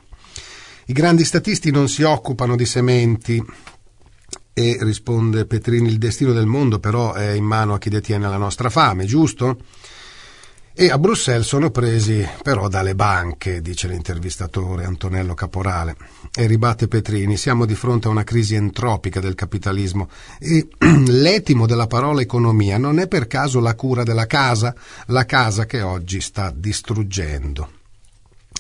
I 0.92 0.94
grandi 0.94 1.24
statisti 1.24 1.72
non 1.72 1.88
si 1.88 2.04
occupano 2.04 2.58
di 2.58 2.66
sementi 2.66 3.42
e 4.52 4.78
risponde 4.82 5.46
Petrini 5.46 5.88
il 5.88 5.98
destino 5.98 6.34
del 6.34 6.48
mondo 6.48 6.80
però 6.80 7.14
è 7.14 7.32
in 7.32 7.46
mano 7.46 7.74
a 7.74 7.78
chi 7.78 7.90
detiene 7.90 8.28
la 8.28 8.36
nostra 8.36 8.70
fame, 8.70 9.06
giusto? 9.06 9.58
E 10.74 10.90
a 10.90 10.98
Bruxelles 11.00 11.48
sono 11.48 11.70
presi 11.72 12.28
però 12.44 12.68
dalle 12.68 12.94
banche, 12.94 13.62
dice 13.62 13.88
l'intervistatore 13.88 14.84
Antonello 14.84 15.34
Caporale. 15.34 15.96
E 16.36 16.46
ribatte 16.46 16.90
Petrini, 16.90 17.38
siamo 17.38 17.66
di 17.66 17.76
fronte 17.76 18.10
a 18.10 18.12
una 18.12 18.26
crisi 18.26 18.56
entropica 18.56 19.22
del 19.22 19.36
capitalismo 19.36 20.10
e 20.40 20.68
l'etimo 21.08 21.68
della 21.68 21.88
parola 21.88 22.20
economia 22.20 22.78
non 22.78 23.00
è 23.00 23.08
per 23.08 23.28
caso 23.28 23.62
la 23.62 23.76
cura 23.76 24.04
della 24.04 24.26
casa, 24.26 24.76
la 25.06 25.26
casa 25.26 25.66
che 25.66 25.82
oggi 25.82 26.20
sta 26.20 26.52
distruggendo. 26.54 27.80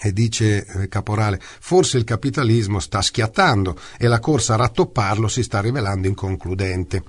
E 0.03 0.13
dice 0.13 0.65
eh, 0.65 0.87
Caporale, 0.87 1.39
forse 1.39 1.97
il 1.97 2.03
capitalismo 2.03 2.79
sta 2.79 3.03
schiattando 3.03 3.79
e 3.99 4.07
la 4.07 4.19
corsa 4.19 4.55
a 4.55 4.57
rattopparlo 4.57 5.27
si 5.27 5.43
sta 5.43 5.61
rivelando 5.61 6.07
inconcludente. 6.07 7.03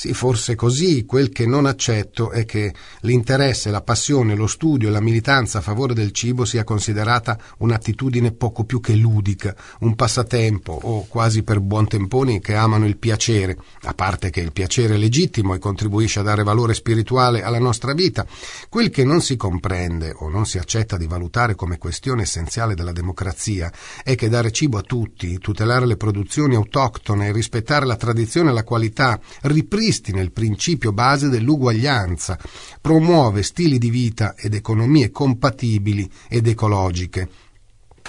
Sì, 0.00 0.14
forse 0.14 0.54
così, 0.54 1.04
quel 1.04 1.28
che 1.28 1.44
non 1.44 1.66
accetto 1.66 2.30
è 2.30 2.46
che 2.46 2.72
l'interesse, 3.00 3.70
la 3.70 3.82
passione, 3.82 4.34
lo 4.34 4.46
studio 4.46 4.88
e 4.88 4.90
la 4.90 5.02
militanza 5.02 5.58
a 5.58 5.60
favore 5.60 5.92
del 5.92 6.12
cibo 6.12 6.46
sia 6.46 6.64
considerata 6.64 7.38
un'attitudine 7.58 8.32
poco 8.32 8.64
più 8.64 8.80
che 8.80 8.94
ludica, 8.94 9.54
un 9.80 9.94
passatempo 9.96 10.72
o 10.72 11.04
quasi 11.06 11.42
per 11.42 11.60
buontemponi 11.60 12.40
che 12.40 12.54
amano 12.54 12.86
il 12.86 12.96
piacere, 12.96 13.58
a 13.82 13.92
parte 13.92 14.30
che 14.30 14.40
il 14.40 14.52
piacere 14.52 14.94
è 14.94 14.96
legittimo 14.96 15.52
e 15.52 15.58
contribuisce 15.58 16.20
a 16.20 16.22
dare 16.22 16.44
valore 16.44 16.72
spirituale 16.72 17.42
alla 17.42 17.58
nostra 17.58 17.92
vita. 17.92 18.26
Quel 18.70 18.88
che 18.88 19.04
non 19.04 19.20
si 19.20 19.36
comprende 19.36 20.14
o 20.16 20.30
non 20.30 20.46
si 20.46 20.56
accetta 20.56 20.96
di 20.96 21.06
valutare 21.06 21.54
come 21.54 21.76
questione 21.76 22.22
essenziale 22.22 22.74
della 22.74 22.92
democrazia 22.92 23.70
è 24.02 24.14
che 24.14 24.30
dare 24.30 24.50
cibo 24.50 24.78
a 24.78 24.82
tutti, 24.82 25.36
tutelare 25.36 25.84
le 25.84 25.98
produzioni 25.98 26.54
autoctone 26.54 27.32
rispettare 27.32 27.84
la 27.84 27.96
tradizione 27.96 28.48
e 28.48 28.54
la 28.54 28.64
qualità 28.64 29.20
ripristina 29.42 29.88
ripristina 29.90 30.20
il 30.20 30.30
principio 30.30 30.92
base 30.92 31.28
dell'uguaglianza, 31.28 32.38
promuove 32.80 33.42
stili 33.42 33.78
di 33.78 33.90
vita 33.90 34.34
ed 34.36 34.54
economie 34.54 35.10
compatibili 35.10 36.08
ed 36.28 36.46
ecologiche 36.46 37.28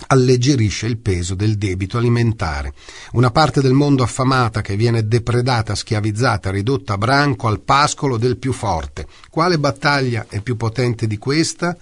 alleggerisce 0.07 0.87
il 0.87 0.97
peso 0.97 1.35
del 1.35 1.57
debito 1.57 1.97
alimentare. 1.97 2.73
Una 3.11 3.29
parte 3.29 3.61
del 3.61 3.73
mondo 3.73 4.01
affamata 4.03 4.61
che 4.61 4.75
viene 4.75 5.07
depredata, 5.07 5.75
schiavizzata, 5.75 6.49
ridotta 6.49 6.93
a 6.93 6.97
branco 6.97 7.47
al 7.47 7.61
pascolo 7.61 8.17
del 8.17 8.37
più 8.37 8.51
forte. 8.51 9.05
Quale 9.29 9.59
battaglia 9.59 10.25
è 10.27 10.41
più 10.41 10.55
potente 10.55 11.05
di 11.05 11.17
questa? 11.17 11.77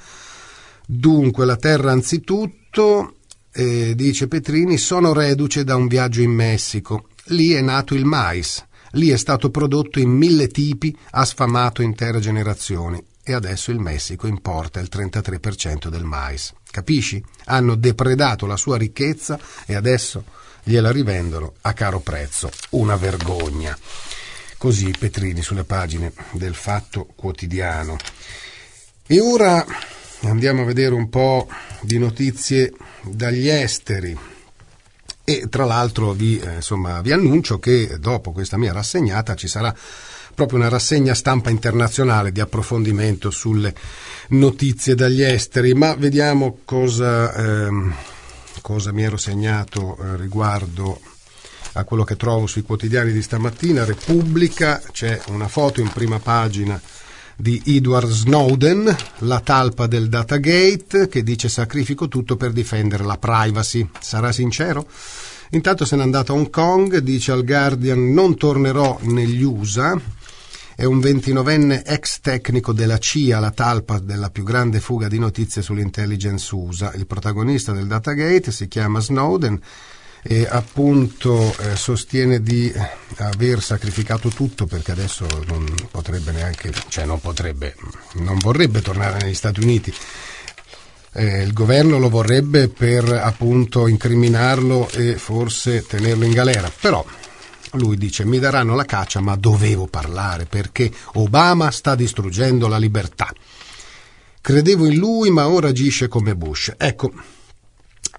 Dunque 0.86 1.46
la 1.46 1.56
terra 1.56 1.91
anzitutto, 1.91 3.15
eh, 3.53 3.94
dice 3.96 4.27
Petrini, 4.27 4.77
sono 4.77 5.13
reduce 5.13 5.63
da 5.63 5.75
un 5.75 5.88
viaggio 5.88 6.22
in 6.22 6.32
Messico. 6.32 7.08
Lì 7.25 7.51
è 7.51 7.62
nato 7.62 7.96
il 7.96 8.06
mais. 8.06 8.65
Lì 8.91 9.10
è 9.10 9.17
stato 9.17 9.50
prodotto 9.50 10.00
in 10.00 10.10
mille 10.10 10.48
tipi, 10.48 10.96
ha 11.12 11.25
sfamato 11.25 11.81
intere 11.81 12.19
generazioni 12.19 13.03
e 13.24 13.34
adesso 13.34 13.69
il 13.69 13.79
Messico 13.79 14.25
importa 14.25 14.79
il 14.79 14.89
33% 14.91 15.88
del 15.88 16.03
mais. 16.03 16.51
Capisci? 16.72 17.24
Hanno 17.46 17.75
depredato 17.75 18.46
la 18.46 18.58
sua 18.58 18.77
ricchezza 18.77 19.39
e 19.65 19.75
adesso 19.75 20.24
gliela 20.63 20.91
rivendono 20.91 21.53
a 21.62 21.74
caro 21.74 22.00
prezzo. 22.00 22.50
Una 22.72 22.96
vergogna. 22.96 23.77
Così 24.58 24.91
Petrini 24.98 25.41
sulle 25.41 25.63
pagine 25.63 26.12
del 26.31 26.55
Fatto 26.55 27.08
Quotidiano. 27.15 27.98
E 29.05 29.19
ora 29.19 29.65
andiamo 30.24 30.63
a 30.63 30.65
vedere 30.65 30.93
un 30.93 31.10
po' 31.10 31.48
di 31.81 31.98
notizie 31.98 32.74
dagli 33.03 33.48
esteri. 33.48 34.17
E 35.30 35.48
tra 35.48 35.64
l'altro 35.64 36.14
vi, 36.14 36.40
eh, 36.40 36.56
insomma, 36.56 37.02
vi 37.02 37.12
annuncio 37.12 37.60
che 37.60 37.98
dopo 38.00 38.32
questa 38.32 38.58
mia 38.58 38.74
rassegnata 38.74 39.36
ci 39.36 39.48
sarà 39.48 39.72
proprio 40.34 40.58
una 40.58 40.70
rassegna 40.70 41.14
stampa 41.14 41.52
internazionale 41.52 42.32
di 42.32 42.40
approfondimento 42.40 43.30
sulle 43.30 43.76
notizie 44.30 44.96
dagli 44.96 45.22
esteri, 45.22 45.76
ma 45.76 45.94
vediamo 45.94 46.62
cosa, 46.66 47.32
ehm, 47.36 47.94
cosa 48.62 48.92
mi 48.92 49.04
ero 49.04 49.18
segnato 49.18 49.98
eh, 49.98 50.16
riguardo 50.16 51.00
a 51.74 51.84
quello 51.84 52.04
che 52.04 52.16
trovo 52.16 52.48
sui 52.48 52.64
quotidiani 52.64 53.12
di 53.12 53.22
stamattina. 53.22 53.86
Repubblica, 53.86 54.82
c'è 54.92 55.22
una 55.28 55.48
foto 55.48 55.80
in 55.80 55.90
prima 55.90 56.18
pagina 56.18 56.82
di 57.39 57.62
Edward 57.67 58.10
Snowden, 58.10 58.93
la 59.19 59.39
talpa 59.39 59.88
del 59.88 60.10
Datagate, 60.10 61.08
che 61.08 61.24
dice 61.24 61.48
sacrifico 61.48 62.10
tutto 62.10 62.36
per 62.36 62.51
difendere 62.51 63.05
la 63.05 63.17
privacy. 63.17 63.88
Sarà 63.98 64.34
sincero? 64.34 64.86
Intanto 65.51 65.86
se 65.86 65.96
n'è 65.96 66.01
andato 66.01 66.34
a 66.34 66.36
Hong 66.36 66.50
Kong, 66.50 66.98
dice 66.98 67.31
al 67.31 67.46
Guardian 67.46 68.12
non 68.12 68.36
tornerò 68.36 69.00
negli 69.03 69.41
USA. 69.41 69.98
È 70.75 70.84
un 70.84 71.00
29enne 71.00 71.81
ex 71.86 72.19
tecnico 72.19 72.74
della 72.74 72.98
CIA, 72.98 73.39
la 73.39 73.51
talpa 73.51 74.00
della 74.00 74.29
più 74.29 74.43
grande 74.43 74.81
fuga 74.81 75.08
di 75.08 75.17
notizie 75.17 75.62
sull'intelligence 75.62 76.53
USA. 76.53 76.91
Il 76.93 77.08
protagonista 77.08 77.72
del 77.72 77.88
Datagate 77.88 78.51
si 78.51 78.67
chiama 78.67 79.00
Snowden 79.00 79.58
e 80.22 80.46
appunto 80.50 81.56
eh, 81.60 81.76
sostiene 81.76 82.42
di 82.42 82.72
aver 83.18 83.62
sacrificato 83.62 84.30
tutto 84.30 84.66
perché 84.66 84.92
adesso 84.92 85.26
non 85.48 85.66
potrebbe 85.90 86.32
neanche, 86.32 86.72
cioè 86.90 87.06
non 87.06 87.20
potrebbe, 87.20 87.76
non 88.16 88.38
vorrebbe 88.38 88.82
tornare 88.82 89.24
negli 89.24 89.34
Stati 89.34 89.62
Uniti. 89.62 89.94
Eh, 91.14 91.42
il 91.42 91.54
governo 91.54 91.98
lo 91.98 92.10
vorrebbe 92.10 92.68
per 92.68 93.10
appunto 93.12 93.88
incriminarlo 93.88 94.90
e 94.92 95.18
forse 95.18 95.86
tenerlo 95.86 96.26
in 96.26 96.34
galera, 96.34 96.72
però 96.80 97.04
lui 97.74 97.98
dice 97.98 98.26
mi 98.26 98.40
daranno 98.40 98.76
la 98.76 98.86
caccia 98.86 99.20
ma 99.20 99.36
dovevo 99.36 99.88
parlare 99.88 100.46
perché 100.46 100.92
Obama 101.14 101.72
sta 101.72 101.96
distruggendo 101.96 102.68
la 102.68 102.78
libertà. 102.78 103.32
Credevo 104.42 104.86
in 104.86 104.96
lui 104.96 105.30
ma 105.30 105.48
ora 105.48 105.70
agisce 105.70 106.08
come 106.08 106.36
Bush. 106.36 106.74
Ecco, 106.78 107.12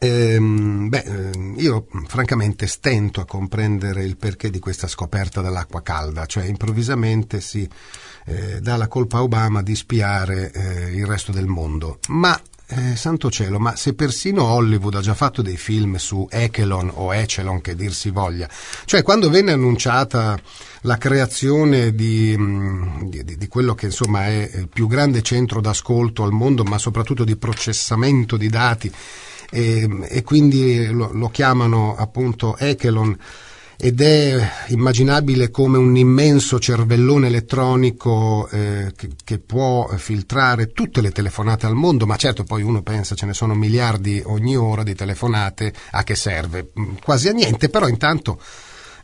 Ehm, 0.02 0.88
beh, 0.88 1.02
ehm, 1.04 1.54
io 1.58 1.86
francamente 2.06 2.66
stento 2.66 3.20
a 3.20 3.26
comprendere 3.26 4.02
il 4.02 4.16
perché 4.16 4.48
di 4.48 4.58
questa 4.58 4.88
scoperta 4.88 5.42
dell'acqua 5.42 5.82
calda, 5.82 6.24
cioè 6.24 6.46
improvvisamente 6.46 7.42
si 7.42 7.68
eh, 8.24 8.60
dà 8.62 8.76
la 8.76 8.88
colpa 8.88 9.18
a 9.18 9.22
Obama 9.22 9.62
di 9.62 9.76
spiare 9.76 10.50
eh, 10.52 10.96
il 10.96 11.04
resto 11.04 11.32
del 11.32 11.48
mondo, 11.48 11.98
ma 12.08 12.40
eh, 12.68 12.96
santo 12.96 13.30
cielo, 13.30 13.58
ma 13.58 13.76
se 13.76 13.92
persino 13.92 14.44
Hollywood 14.44 14.94
ha 14.94 15.00
già 15.00 15.12
fatto 15.12 15.42
dei 15.42 15.58
film 15.58 15.96
su 15.96 16.26
Echelon 16.30 16.90
o 16.94 17.12
Echelon, 17.12 17.60
che 17.60 17.74
dir 17.74 17.92
si 17.92 18.08
voglia, 18.08 18.48
cioè 18.86 19.02
quando 19.02 19.28
venne 19.28 19.52
annunciata 19.52 20.40
la 20.82 20.96
creazione 20.96 21.94
di, 21.94 22.34
di, 23.02 23.36
di, 23.36 23.48
quello 23.48 23.74
che 23.74 23.84
insomma 23.86 24.28
è 24.28 24.50
il 24.54 24.68
più 24.68 24.86
grande 24.86 25.20
centro 25.20 25.60
d'ascolto 25.60 26.22
al 26.22 26.32
mondo, 26.32 26.64
ma 26.64 26.78
soprattutto 26.78 27.24
di 27.24 27.36
processamento 27.36 28.38
di 28.38 28.48
dati, 28.48 28.90
e, 29.50 29.88
e 30.08 30.22
quindi 30.22 30.86
lo, 30.86 31.10
lo 31.12 31.28
chiamano 31.28 31.96
appunto 31.96 32.56
Echelon, 32.56 33.16
ed 33.82 34.02
è 34.02 34.50
immaginabile 34.68 35.50
come 35.50 35.78
un 35.78 35.96
immenso 35.96 36.58
cervellone 36.58 37.28
elettronico 37.28 38.46
eh, 38.50 38.92
che, 38.94 39.08
che, 39.24 39.38
può 39.38 39.88
filtrare 39.96 40.72
tutte 40.72 41.00
le 41.00 41.12
telefonate 41.12 41.64
al 41.64 41.74
mondo, 41.74 42.04
ma 42.04 42.16
certo 42.16 42.44
poi 42.44 42.62
uno 42.62 42.82
pensa 42.82 43.14
ce 43.14 43.24
ne 43.24 43.32
sono 43.32 43.54
miliardi 43.54 44.22
ogni 44.26 44.54
ora 44.54 44.82
di 44.82 44.94
telefonate, 44.94 45.72
a 45.92 46.02
che 46.02 46.14
serve? 46.14 46.72
Mm, 46.78 46.96
quasi 47.02 47.28
a 47.28 47.32
niente, 47.32 47.70
però 47.70 47.88
intanto 47.88 48.38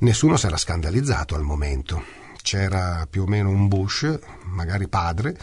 nessuno 0.01 0.37
si 0.37 0.45
era 0.45 0.59
scandalizzato 0.59 1.35
al 1.35 1.43
momento. 1.43 2.05
C'era 2.43 3.07
più 3.09 3.23
o 3.23 3.27
meno 3.27 3.49
un 3.49 3.69
Bush, 3.69 4.19
magari 4.45 4.89
padre, 4.89 5.39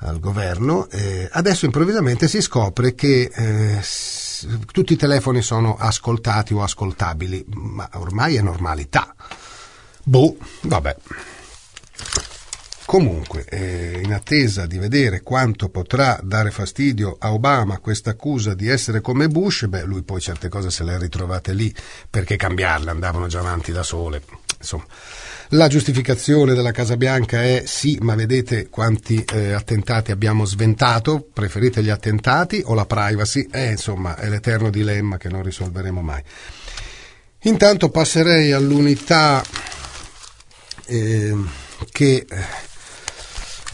al 0.00 0.20
governo, 0.20 0.88
eh, 0.90 1.26
adesso 1.32 1.64
improvvisamente 1.64 2.28
si 2.28 2.42
scopre 2.42 2.94
che 2.94 3.30
eh, 3.34 3.78
tutti 4.72 4.92
i 4.92 4.96
telefoni 4.96 5.42
sono 5.42 5.76
ascoltati 5.76 6.54
o 6.54 6.62
ascoltabili, 6.62 7.44
ma 7.48 7.88
ormai 7.94 8.36
è 8.36 8.42
normalità. 8.42 9.14
Boh, 10.04 10.36
vabbè. 10.62 10.96
Comunque, 12.88 13.44
eh, 13.44 14.00
in 14.02 14.14
attesa 14.14 14.64
di 14.64 14.78
vedere 14.78 15.20
quanto 15.20 15.68
potrà 15.68 16.18
dare 16.22 16.50
fastidio 16.50 17.16
a 17.18 17.34
Obama 17.34 17.80
questa 17.80 18.10
accusa 18.10 18.54
di 18.54 18.66
essere 18.66 19.02
come 19.02 19.28
Bush, 19.28 19.66
beh, 19.66 19.82
lui 19.82 20.02
poi 20.02 20.22
certe 20.22 20.48
cose 20.48 20.70
se 20.70 20.84
le 20.84 20.94
ha 20.94 20.98
ritrovate 20.98 21.52
lì, 21.52 21.74
perché 22.08 22.36
cambiarle 22.36 22.90
andavano 22.90 23.26
già 23.26 23.40
avanti 23.40 23.72
da 23.72 23.82
sole. 23.82 24.22
Insomma, 24.56 24.86
la 25.52 25.68
giustificazione 25.68 26.54
della 26.54 26.72
Casa 26.72 26.96
Bianca 26.96 27.42
è 27.42 27.62
sì, 27.66 27.98
ma 28.00 28.14
vedete 28.14 28.68
quanti 28.68 29.24
eh, 29.32 29.52
attentati 29.52 30.10
abbiamo 30.10 30.44
sventato, 30.44 31.26
preferite 31.32 31.82
gli 31.82 31.88
attentati 31.88 32.62
o 32.64 32.74
la 32.74 32.84
privacy? 32.84 33.46
Eh, 33.50 33.70
insomma, 33.70 34.16
è 34.16 34.28
l'eterno 34.28 34.68
dilemma 34.70 35.16
che 35.16 35.28
non 35.28 35.42
risolveremo 35.42 36.02
mai. 36.02 36.22
Intanto 37.42 37.88
passerei 37.88 38.52
all'unità 38.52 39.42
eh, 40.86 41.34
che 41.90 42.26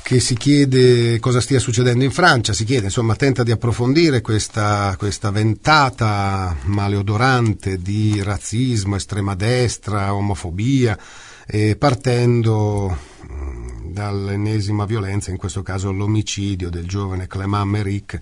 che 0.04 0.20
si 0.20 0.36
chiede 0.36 1.18
cosa 1.18 1.40
stia 1.40 1.58
succedendo 1.58 2.04
in 2.04 2.10
Francia, 2.10 2.52
si 2.52 2.64
chiede, 2.64 2.84
insomma, 2.84 3.16
tenta 3.16 3.42
di 3.42 3.52
approfondire 3.52 4.20
questa, 4.20 4.94
questa 4.98 5.30
ventata 5.30 6.54
maleodorante 6.64 7.78
di 7.78 8.22
razzismo, 8.22 8.96
estrema 8.96 9.34
destra, 9.34 10.12
omofobia, 10.12 10.98
eh, 11.46 11.76
partendo 11.76 12.96
mm, 13.30 13.92
dall'ennesima 13.92 14.84
violenza, 14.84 15.30
in 15.30 15.36
questo 15.36 15.62
caso 15.62 15.92
l'omicidio 15.92 16.70
del 16.70 16.86
giovane 16.86 17.26
Clément 17.26 17.66
Méric, 17.66 18.18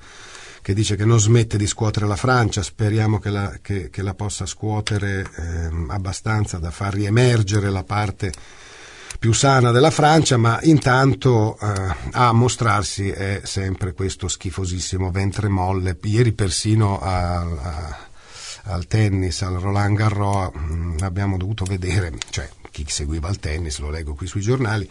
che 0.62 0.74
dice 0.74 0.94
che 0.94 1.04
non 1.04 1.18
smette 1.18 1.58
di 1.58 1.66
scuotere 1.66 2.06
la 2.06 2.16
Francia, 2.16 2.62
speriamo 2.62 3.18
che 3.18 3.30
la, 3.30 3.58
che, 3.60 3.90
che 3.90 4.02
la 4.02 4.14
possa 4.14 4.46
scuotere 4.46 5.20
eh, 5.22 5.70
abbastanza 5.88 6.58
da 6.58 6.70
far 6.70 6.94
riemergere 6.94 7.68
la 7.68 7.82
parte 7.82 8.32
più 9.18 9.32
sana 9.32 9.72
della 9.72 9.90
Francia, 9.90 10.36
ma 10.36 10.58
intanto 10.62 11.58
eh, 11.58 11.94
a 12.12 12.32
mostrarsi 12.32 13.10
è 13.10 13.40
sempre 13.44 13.92
questo 13.92 14.28
schifosissimo 14.28 15.10
ventre 15.10 15.48
molle. 15.48 15.98
Ieri 16.02 16.32
persino 16.32 17.00
a, 17.00 17.40
a, 17.40 17.98
al 18.64 18.86
tennis, 18.86 19.42
al 19.42 19.54
Roland 19.54 19.96
Garros, 19.96 20.50
mm, 20.56 20.96
abbiamo 21.00 21.36
dovuto 21.36 21.64
vedere, 21.64 22.12
cioè 22.30 22.48
chi 22.72 22.84
seguiva 22.88 23.28
il 23.28 23.38
tennis, 23.38 23.78
lo 23.78 23.90
leggo 23.90 24.14
qui 24.14 24.26
sui 24.26 24.40
giornali, 24.40 24.90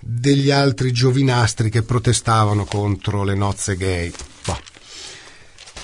degli 0.00 0.52
altri 0.52 0.92
giovinastri 0.92 1.70
che 1.70 1.82
protestavano 1.82 2.64
contro 2.64 3.24
le 3.24 3.34
nozze 3.34 3.76
gay. 3.76 4.12
Boh. 4.44 4.76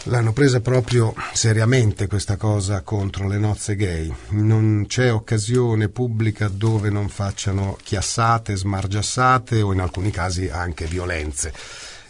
L'hanno 0.08 0.34
presa 0.34 0.60
proprio 0.60 1.14
seriamente 1.32 2.06
questa 2.06 2.36
cosa 2.36 2.82
contro 2.82 3.26
le 3.26 3.38
nozze 3.38 3.74
gay. 3.74 4.14
Non 4.30 4.84
c'è 4.86 5.10
occasione 5.10 5.88
pubblica 5.88 6.48
dove 6.48 6.90
non 6.90 7.08
facciano 7.08 7.78
chiassate, 7.82 8.54
smargiassate 8.54 9.62
o 9.62 9.72
in 9.72 9.80
alcuni 9.80 10.10
casi 10.10 10.48
anche 10.48 10.84
violenze. 10.84 11.52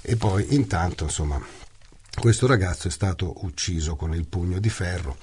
E 0.03 0.17
poi 0.17 0.55
intanto, 0.55 1.05
insomma, 1.05 1.41
questo 2.19 2.49
ragazzo 2.49 2.89
è 2.89 2.91
stato 2.91 3.45
ucciso 3.45 3.95
con 3.95 4.13
il 4.13 4.27
pugno 4.27 4.59
di 4.59 4.71
ferro 4.71 5.17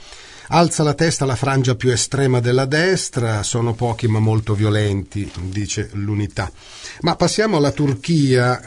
Alza 0.54 0.84
la 0.84 0.96
testa 0.96 1.24
la 1.24 1.38
frangia 1.38 1.76
più 1.76 1.92
estrema 1.92 2.42
della 2.42 2.66
destra, 2.66 3.42
sono 3.42 3.74
pochi 3.74 4.10
ma 4.10 4.20
molto 4.20 4.54
violenti, 4.54 5.32
dice 5.44 5.90
l'unità. 5.94 6.52
Ma 7.04 7.16
passiamo 7.16 7.56
alla 7.56 7.72
Turchia 7.72 8.62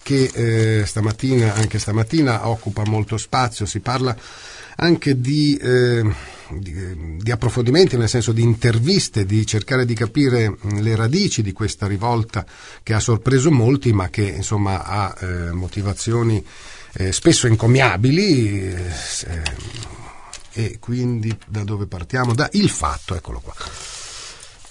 che 0.00 0.30
eh, 0.32 0.86
stamattina, 0.86 1.54
anche 1.54 1.80
stamattina 1.80 2.48
occupa 2.48 2.84
molto 2.84 3.16
spazio, 3.16 3.66
si 3.66 3.80
parla 3.80 4.16
anche 4.76 5.20
di, 5.20 5.56
eh, 5.56 6.08
di, 6.50 7.18
di, 7.20 7.30
approfondimenti, 7.32 7.96
nel 7.96 8.08
senso 8.08 8.30
di 8.30 8.42
interviste, 8.42 9.26
di 9.26 9.44
cercare 9.44 9.84
di 9.84 9.94
capire 9.94 10.56
le 10.74 10.94
radici 10.94 11.42
di 11.42 11.50
questa 11.50 11.88
rivolta 11.88 12.46
che 12.84 12.94
ha 12.94 13.00
sorpreso 13.00 13.50
molti, 13.50 13.92
ma 13.92 14.08
che 14.08 14.22
insomma 14.22 14.84
ha 14.84 15.16
eh, 15.18 15.50
motivazioni 15.50 16.46
eh, 16.92 17.10
spesso 17.10 17.48
incommiabili 17.48 18.72
eh, 18.72 20.01
e 20.52 20.78
quindi 20.78 21.36
da 21.46 21.64
dove 21.64 21.86
partiamo? 21.86 22.34
Da 22.34 22.48
il 22.52 22.68
fatto, 22.68 23.14
eccolo 23.14 23.40
qua. 23.40 23.54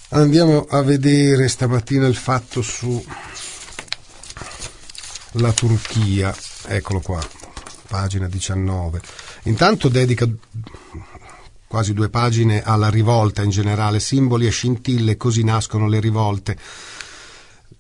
Andiamo 0.10 0.66
a 0.70 0.82
vedere 0.82 1.48
stamattina 1.48 2.06
il 2.08 2.16
fatto 2.16 2.62
su 2.62 3.04
la 5.36 5.54
Turchia, 5.54 6.36
eccolo 6.68 7.00
qua, 7.00 7.26
pagina 7.88 8.28
19. 8.28 9.02
Intanto 9.44 9.88
dedica 9.88 10.28
quasi 11.68 11.94
due 11.94 12.10
pagine 12.10 12.62
alla 12.62 12.90
rivolta 12.90 13.42
in 13.44 13.50
generale, 13.50 14.02
simboli 14.02 14.46
e 14.46 14.50
scintille, 14.50 15.16
così 15.16 15.44
nascono 15.44 15.88
le 15.88 16.02
rivolte. 16.02 16.58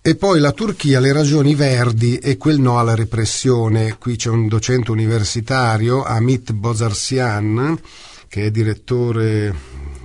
E 0.03 0.15
poi 0.15 0.39
la 0.39 0.51
Turchia, 0.51 0.99
le 0.99 1.13
ragioni 1.13 1.53
verdi 1.53 2.17
e 2.17 2.35
quel 2.35 2.59
no 2.59 2.79
alla 2.79 2.95
repressione. 2.95 3.99
Qui 3.99 4.15
c'è 4.15 4.29
un 4.29 4.47
docente 4.47 4.89
universitario, 4.89 6.03
Amit 6.03 6.53
Bozarsian, 6.53 7.79
che 8.27 8.45
è 8.45 8.49
direttore 8.49 9.53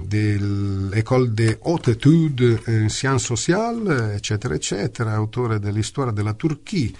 dell'École 0.03 1.33
des 1.33 1.57
Hautes 1.63 1.95
Études 1.95 2.61
en 2.67 2.91
Sciences 2.91 3.25
Sociales, 3.25 4.13
eccetera, 4.13 4.53
eccetera, 4.53 5.15
autore 5.15 5.59
dell'Histoire 5.59 6.13
della 6.13 6.35
Turchia 6.35 6.91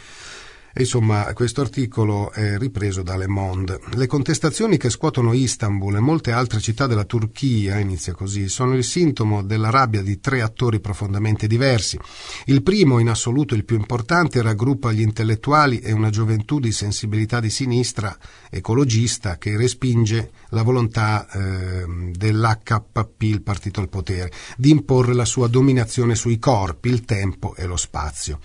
insomma, 0.81 1.33
questo 1.33 1.61
articolo 1.63 2.31
è 2.33 2.59
ripreso 2.59 3.03
da 3.03 3.17
Le 3.17 3.27
Monde. 3.27 3.81
Le 3.95 4.07
contestazioni 4.07 4.77
che 4.77 4.91
scuotono 4.91 5.33
Istanbul 5.33 5.97
e 5.97 6.01
molte 6.01 6.33
altre 6.33 6.61
città 6.61 6.87
della 6.87 7.05
Turchia, 7.05 7.79
inizia 7.79 8.13
così, 8.13 8.49
sono 8.49 8.75
il 8.75 8.85
sintomo 8.85 9.43
della 9.43 9.71
rabbia 9.71 10.03
di 10.03 10.21
tre 10.21 10.43
attori 10.43 10.81
profondamente 10.81 11.47
diversi. 11.47 11.99
Il 12.47 12.63
primo, 12.63 12.99
in 12.99 13.09
assoluto 13.09 13.55
il 13.55 13.65
più 13.65 13.77
importante, 13.77 14.43
raggruppa 14.43 14.93
gli 14.93 15.01
intellettuali 15.01 15.79
e 15.81 15.93
una 15.93 16.11
gioventù 16.11 16.61
di 16.61 16.73
sensibilità 16.73 17.41
di 17.41 17.51
sinistra 17.51 18.17
ecologista 18.51 19.39
che 19.39 19.57
respinge 19.57 20.31
la 20.51 20.63
volontà 20.63 21.29
eh, 21.31 21.85
dell'HP, 22.13 23.23
il 23.23 23.43
partito 23.43 23.81
al 23.81 23.89
potere, 23.89 24.31
di 24.57 24.71
imporre 24.71 25.15
la 25.15 25.25
sua 25.25 25.49
dominazione 25.49 26.15
sui 26.15 26.39
corpi, 26.39 26.89
il 26.89 27.05
tempo 27.05 27.55
e 27.55 27.67
lo 27.67 27.77
spazio. 27.77 28.41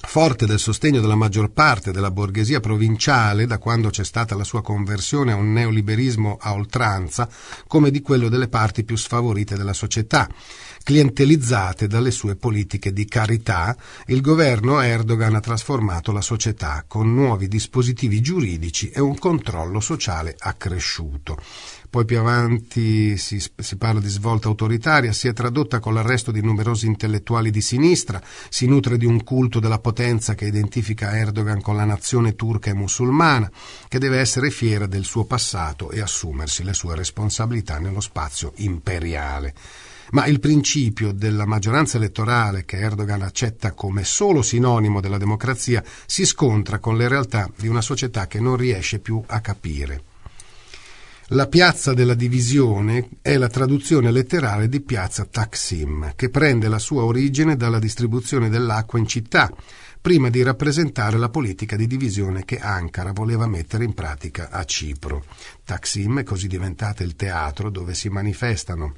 Forte 0.00 0.46
del 0.46 0.60
sostegno 0.60 1.00
della 1.00 1.16
maggior 1.16 1.50
parte 1.50 1.90
della 1.90 2.12
borghesia 2.12 2.60
provinciale 2.60 3.46
da 3.46 3.58
quando 3.58 3.90
c'è 3.90 4.04
stata 4.04 4.36
la 4.36 4.44
sua 4.44 4.62
conversione 4.62 5.32
a 5.32 5.36
un 5.36 5.52
neoliberismo 5.52 6.38
a 6.40 6.52
oltranza, 6.52 7.28
come 7.66 7.90
di 7.90 8.00
quello 8.00 8.28
delle 8.28 8.48
parti 8.48 8.84
più 8.84 8.96
sfavorite 8.96 9.56
della 9.56 9.72
società, 9.72 10.28
clientelizzate 10.88 11.86
dalle 11.86 12.10
sue 12.10 12.34
politiche 12.34 12.94
di 12.94 13.04
carità, 13.04 13.76
il 14.06 14.22
governo 14.22 14.80
Erdogan 14.80 15.34
ha 15.34 15.40
trasformato 15.40 16.12
la 16.12 16.22
società 16.22 16.82
con 16.88 17.12
nuovi 17.12 17.46
dispositivi 17.46 18.22
giuridici 18.22 18.88
e 18.88 18.98
un 18.98 19.18
controllo 19.18 19.80
sociale 19.80 20.34
accresciuto. 20.38 21.36
poi 21.90 22.06
più 22.06 22.18
avanti 22.18 23.18
si, 23.18 23.38
si, 23.38 23.76
parla 23.76 24.00
di 24.00 24.08
svolta 24.08 24.48
autoritaria, 24.48 25.12
si 25.12 25.28
è 25.28 25.34
tradotta 25.34 25.78
con 25.78 25.92
l'arresto 25.92 26.30
di 26.30 26.40
numerosi 26.40 26.86
intellettuali 26.86 27.50
di 27.50 27.60
sinistra, 27.60 28.22
si 28.48 28.66
nutre 28.66 28.96
di 28.96 29.04
un 29.04 29.22
culto 29.24 29.60
della 29.60 29.80
potenza 29.80 30.34
che 30.34 30.46
identifica 30.46 31.18
Erdogan 31.18 31.60
con 31.60 31.76
la 31.76 31.84
nazione 31.84 32.34
turca 32.34 32.70
e 32.70 32.74
musulmana, 32.74 33.50
che 33.88 33.98
deve 33.98 34.20
essere 34.20 34.48
fiera 34.48 34.86
del 34.86 35.04
suo 35.04 35.26
passato 35.26 35.90
e 35.90 36.00
assumersi 36.00 36.64
le 36.64 36.72
sue 36.72 36.96
responsabilità 36.96 37.78
nello 37.78 38.00
spazio 38.00 38.52
imperiale. 38.56 39.52
Ma 40.12 40.26
il 40.26 40.40
principio 40.40 41.12
della 41.12 41.44
maggioranza 41.44 41.98
elettorale 41.98 42.64
che 42.64 42.78
Erdogan 42.78 43.22
accetta 43.22 43.72
come 43.72 44.04
solo 44.04 44.42
sinonimo 44.42 45.00
della 45.00 45.18
democrazia 45.18 45.82
si 46.06 46.24
scontra 46.24 46.78
con 46.78 46.96
le 46.96 47.08
realtà 47.08 47.50
di 47.56 47.68
una 47.68 47.82
società 47.82 48.26
che 48.26 48.40
non 48.40 48.56
riesce 48.56 48.98
più 49.00 49.22
a 49.26 49.40
capire. 49.40 50.02
La 51.32 51.46
piazza 51.46 51.92
della 51.92 52.14
divisione 52.14 53.10
è 53.20 53.36
la 53.36 53.48
traduzione 53.48 54.10
letterale 54.10 54.66
di 54.66 54.80
piazza 54.80 55.26
Taksim, 55.26 56.14
che 56.16 56.30
prende 56.30 56.68
la 56.68 56.78
sua 56.78 57.04
origine 57.04 57.54
dalla 57.54 57.78
distribuzione 57.78 58.48
dell'acqua 58.48 58.98
in 58.98 59.06
città, 59.06 59.52
prima 60.00 60.30
di 60.30 60.42
rappresentare 60.42 61.18
la 61.18 61.28
politica 61.28 61.76
di 61.76 61.86
divisione 61.86 62.46
che 62.46 62.58
Ankara 62.58 63.12
voleva 63.12 63.46
mettere 63.46 63.84
in 63.84 63.92
pratica 63.92 64.48
a 64.48 64.64
Cipro. 64.64 65.22
Taksim 65.66 66.20
è 66.20 66.22
così 66.22 66.46
diventata 66.46 67.02
il 67.02 67.14
teatro 67.14 67.68
dove 67.68 67.92
si 67.92 68.08
manifestano 68.08 68.94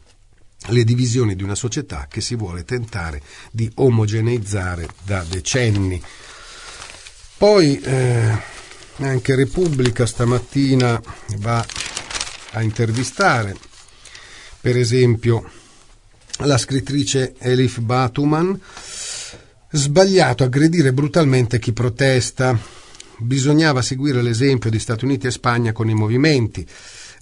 le 0.68 0.84
divisioni 0.84 1.34
di 1.34 1.42
una 1.42 1.54
società 1.54 2.06
che 2.08 2.20
si 2.20 2.34
vuole 2.36 2.64
tentare 2.64 3.22
di 3.50 3.70
omogeneizzare 3.74 4.88
da 5.04 5.24
decenni. 5.28 6.00
Poi 7.36 7.80
eh, 7.80 8.38
anche 8.98 9.34
Repubblica 9.34 10.04
stamattina 10.04 11.00
va 11.38 11.66
a 12.52 12.62
intervistare, 12.62 13.56
per 14.60 14.76
esempio, 14.76 15.50
la 16.38 16.58
scrittrice 16.58 17.34
Elif 17.38 17.80
Batuman, 17.80 18.60
sbagliato 19.70 20.44
aggredire 20.44 20.92
brutalmente 20.92 21.58
chi 21.58 21.72
protesta. 21.72 22.58
Bisognava 23.22 23.82
seguire 23.82 24.22
l'esempio 24.22 24.70
di 24.70 24.78
Stati 24.78 25.04
Uniti 25.04 25.26
e 25.26 25.30
Spagna 25.30 25.72
con 25.72 25.90
i 25.90 25.94
movimenti 25.94 26.66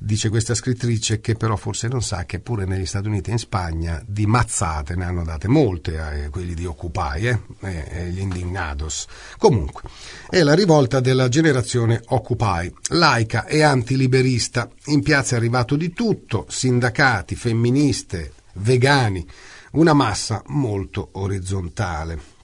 dice 0.01 0.29
questa 0.29 0.55
scrittrice 0.55 1.21
che 1.21 1.35
però 1.35 1.57
forse 1.57 1.89
non 1.89 2.03
sa 2.03 2.25
che 2.25 2.39
pure 2.39 2.65
negli 2.65 2.87
Stati 2.87 3.09
Uniti 3.09 3.31
e 3.31 3.33
in 3.33 3.39
Spagna 3.39 4.03
di 4.07 4.27
mazzate 4.27 4.95
ne 4.95 5.05
hanno 5.05 5.25
date 5.25 5.49
molte 5.49 5.99
a 5.99 6.13
eh, 6.15 6.29
quelli 6.29 6.55
di 6.55 6.65
Occupy, 6.65 7.27
eh, 7.27 7.39
eh, 7.61 8.09
gli 8.11 8.21
indignados. 8.21 9.07
Comunque, 9.39 9.83
è 10.31 10.43
la 10.43 10.55
rivolta 10.55 11.01
della 11.01 11.29
generazione 11.29 12.01
Occupy, 12.07 12.73
laica 12.91 13.45
e 13.47 13.63
antiliberista. 13.63 14.71
In 14.87 15.03
piazza 15.03 15.35
è 15.35 15.39
arrivato 15.39 15.75
di 15.77 15.93
tutto, 15.93 16.47
sindacati, 16.49 17.35
femministe, 17.35 18.33
vegani, 18.55 19.27
una 19.73 19.95
massa 19.95 20.43
molto 20.47 21.11
orizzontale. 21.13 22.37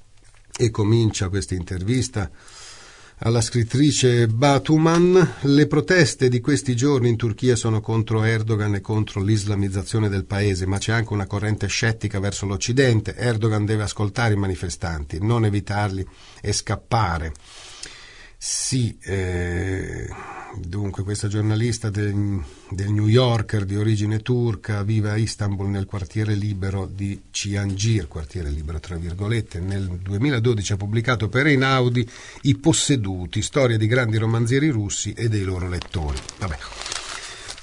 E 0.56 0.70
comincia 0.70 1.28
questa 1.28 1.54
intervista 1.54 2.30
alla 3.18 3.40
scrittrice 3.40 4.26
Batuman, 4.26 5.36
le 5.42 5.66
proteste 5.66 6.28
di 6.28 6.40
questi 6.40 6.74
giorni 6.74 7.08
in 7.08 7.16
Turchia 7.16 7.56
sono 7.56 7.80
contro 7.80 8.24
Erdogan 8.24 8.74
e 8.74 8.80
contro 8.80 9.22
l'islamizzazione 9.22 10.08
del 10.08 10.24
paese, 10.24 10.66
ma 10.66 10.78
c'è 10.78 10.92
anche 10.92 11.12
una 11.12 11.26
corrente 11.26 11.66
scettica 11.68 12.18
verso 12.18 12.44
l'Occidente. 12.46 13.14
Erdogan 13.14 13.64
deve 13.64 13.84
ascoltare 13.84 14.34
i 14.34 14.38
manifestanti, 14.38 15.18
non 15.20 15.44
evitarli 15.44 16.06
e 16.40 16.52
scappare. 16.52 17.32
Sì, 18.36 18.98
eh, 19.00 20.06
dunque 20.56 21.02
questa 21.02 21.28
giornalista 21.28 21.90
del, 21.90 22.42
del, 22.68 22.90
New 22.90 23.06
Yorker 23.06 23.64
di 23.64 23.76
origine 23.76 24.20
turca 24.20 24.82
vive 24.82 25.10
a 25.10 25.16
Istanbul 25.16 25.68
nel 25.68 25.86
quartiere 25.86 26.34
libero 26.34 26.86
di 26.86 27.22
Ciangir, 27.30 28.08
quartiere 28.08 28.50
libero 28.50 28.80
tra 28.80 28.96
virgolette, 28.96 29.60
nel 29.60 29.86
2012 29.88 30.72
ha 30.72 30.76
pubblicato 30.76 31.28
per 31.28 31.46
Einaudi 31.46 32.08
I 32.42 32.56
posseduti, 32.56 33.42
storia 33.42 33.76
di 33.76 33.86
grandi 33.86 34.16
romanzieri 34.16 34.68
russi 34.68 35.12
e 35.12 35.28
dei 35.28 35.44
loro 35.44 35.68
lettori. 35.68 36.18
Vabbè. 36.38 36.58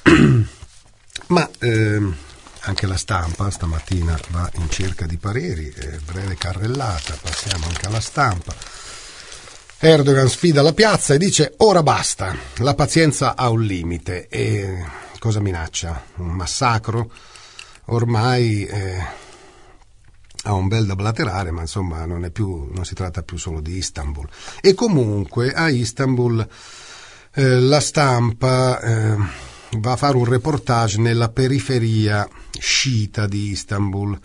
Ma 1.28 1.50
eh, 1.60 2.02
anche 2.62 2.88
la 2.88 2.98
stampa 2.98 3.50
stamattina 3.50 4.20
va 4.30 4.50
in 4.56 4.70
cerca 4.70 5.06
di 5.06 5.18
pareri, 5.18 5.68
eh, 5.70 6.00
breve 6.06 6.36
carrellata, 6.36 7.18
passiamo 7.22 7.68
anche 7.68 7.88
alla 7.88 8.02
stampa. 8.02 8.54
Erdogan 9.84 10.30
sfida 10.30 10.62
la 10.62 10.74
piazza 10.74 11.16
e 11.16 11.18
dice 11.18 11.56
ora 11.58 11.82
basta, 11.82 12.36
la 12.58 12.76
pazienza 12.76 13.36
ha 13.36 13.50
un 13.50 13.64
limite 13.64 14.28
e 14.28 14.86
cosa 15.18 15.40
minaccia? 15.40 16.04
Un 16.18 16.34
massacro? 16.34 17.12
Ormai 17.86 18.64
eh, 18.64 19.04
ha 20.44 20.54
un 20.54 20.68
bel 20.68 20.86
da 20.86 20.94
blaterare, 20.94 21.50
ma 21.50 21.62
insomma 21.62 22.06
non, 22.06 22.30
più, 22.32 22.70
non, 22.72 22.86
si 22.86 22.94
tratta 22.94 23.24
più 23.24 23.38
solo 23.38 23.60
di 23.60 23.78
Istanbul. 23.78 24.30
E 24.62 24.76
comunque 24.76 25.52
a 25.52 25.68
Istanbul 25.70 26.48
eh, 27.34 27.60
la 27.60 27.80
stampa 27.80 28.80
eh, 28.82 29.16
va 29.80 29.94
a 29.94 29.98
fare 29.98 30.16
un 30.16 30.26
reportage 30.26 31.00
nella 31.00 31.30
periferia 31.30 32.30
sciita 32.52 33.26
di 33.26 33.50
Istanbul 33.50 34.20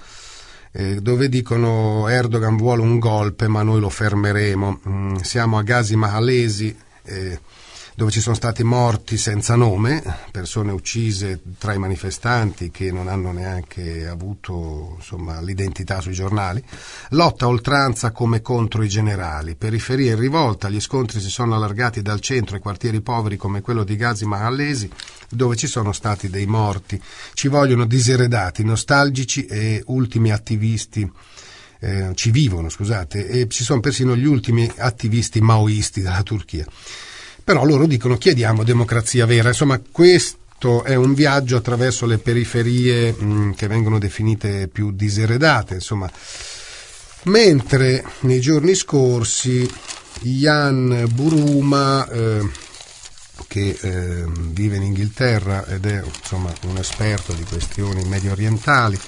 eh, 0.77 1.01
dove 1.01 1.31
dicono 1.31 2.07
Erdogan 2.07 2.57
vuole 2.57 2.83
un 2.83 2.99
golpe 2.99 3.49
ma 3.49 3.63
noi 3.63 3.81
lo 3.81 3.89
fermeremo. 3.89 4.81
Mm, 4.87 5.15
siamo 5.17 5.57
a 5.57 5.63
Gazi 5.63 5.97
Mahalesi. 5.97 6.77
Eh, 7.03 7.41
dove 7.97 8.11
ci 8.11 8.21
sono 8.21 8.35
stati 8.35 8.63
morti 8.63 9.17
senza 9.17 9.57
nome, 9.57 10.03
persone 10.31 10.71
uccise 10.71 11.41
tra 11.57 11.73
i 11.73 11.79
manifestanti 11.79 12.71
che 12.71 12.93
non 12.93 13.09
hanno 13.09 13.33
neanche 13.33 14.07
avuto 14.07 14.97
insomma, 14.97 15.41
l'identità 15.41 16.03
sui 16.03 16.13
giornali, 16.13 16.63
lotta 17.11 17.49
oltranza 17.49 18.11
come 18.11 18.43
contro 18.43 18.83
i 18.83 18.89
generali, 18.89 19.55
periferia 19.55 20.13
in 20.13 20.21
rivolta, 20.21 20.69
gli 20.69 20.79
scontri 20.79 21.21
si 21.21 21.31
sono 21.31 21.55
allargati 21.55 22.03
dal 22.03 22.21
centro 22.21 22.57
ai 22.57 22.61
quartieri 22.61 23.01
poveri 23.01 23.39
come 23.39 23.63
quello 23.63 23.83
di 23.83 23.97
Gazi 23.97 24.27
Mahallesi, 24.27 24.91
dove 25.31 25.57
ci 25.57 25.67
sono 25.67 25.93
stati 25.93 26.29
dei 26.29 26.47
morti, 26.47 27.01
ci 27.33 27.49
vogliono 27.49 27.87
diseredati, 27.87 28.63
nostalgici 28.63 29.47
e 29.47 29.83
ultimi 29.87 30.33
attivisti 30.33 31.11
eh, 31.81 32.11
ci 32.15 32.31
vivono, 32.31 32.69
scusate, 32.69 33.27
e 33.27 33.49
ci 33.49 33.65
sono 33.65 33.81
persino 33.81 34.15
gli 34.15 34.27
ultimi 34.27 34.71
attivisti 34.77 35.41
maoisti 35.41 36.03
della 36.03 36.23
Turchia 36.23 36.67
però 37.47 37.65
loro 37.65 37.87
dicono 37.87 38.17
chiediamo 38.17 38.65
democrazia 38.65 39.25
vera. 39.25 39.51
Insomma, 39.51 39.81
questo 39.93 40.83
è 40.83 40.97
un 40.97 41.15
viaggio 41.15 41.57
attraverso 41.57 42.05
le 42.05 42.19
periferie 42.19 43.13
mh, 43.13 43.25
mm, 43.25 43.51
che 43.53 43.69
vengono 43.69 44.01
definite 44.01 44.67
più 44.67 44.91
diseredate, 44.91 45.75
insomma. 45.75 46.11
Mentre 47.27 48.05
nei 48.23 48.41
giorni 48.41 48.75
scorsi 48.75 49.65
Jan 50.23 51.07
Buruma, 51.13 52.09
eh, 52.09 52.51
che 53.47 53.79
eh, 53.81 54.25
vive 54.27 54.77
in 54.77 54.83
Inghilterra 54.83 55.67
ed 55.67 55.87
è 55.87 56.03
insomma, 56.03 56.53
un 56.63 56.79
esperto 56.79 57.33
di 57.33 57.45
questioni 57.45 58.03
medio 58.09 58.33
orientali, 58.33 58.99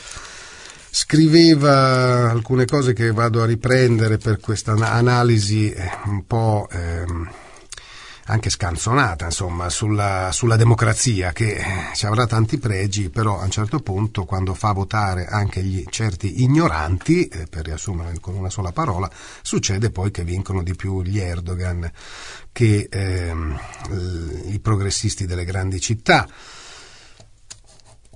scriveva 0.90 2.30
alcune 2.30 2.66
cose 2.66 2.92
che 2.92 3.10
vado 3.10 3.42
a 3.42 3.46
riprendere 3.46 4.16
per 4.16 4.38
questa 4.38 4.74
analisi 4.74 5.72
eh, 5.72 5.90
un 6.04 6.24
po' 6.24 6.68
ehm, 6.70 7.30
anche 8.28 8.50
scanzonata 8.50 9.26
insomma, 9.26 9.68
sulla, 9.68 10.30
sulla, 10.32 10.56
democrazia 10.56 11.32
che 11.32 11.54
eh, 11.54 11.64
ci 11.94 12.06
avrà 12.06 12.26
tanti 12.26 12.58
pregi, 12.58 13.08
però 13.08 13.38
a 13.40 13.44
un 13.44 13.50
certo 13.50 13.80
punto 13.80 14.24
quando 14.24 14.54
fa 14.54 14.72
votare 14.72 15.26
anche 15.26 15.62
gli 15.62 15.84
certi 15.88 16.42
ignoranti, 16.42 17.26
eh, 17.28 17.46
per 17.46 17.64
riassumere 17.64 18.12
con 18.20 18.34
una 18.34 18.50
sola 18.50 18.70
parola, 18.72 19.10
succede 19.42 19.90
poi 19.90 20.10
che 20.10 20.24
vincono 20.24 20.62
di 20.62 20.74
più 20.74 21.02
gli 21.02 21.18
Erdogan 21.18 21.90
che 22.52 22.88
ehm, 22.90 23.58
i 24.46 24.58
progressisti 24.60 25.26
delle 25.26 25.44
grandi 25.44 25.80
città. 25.80 26.28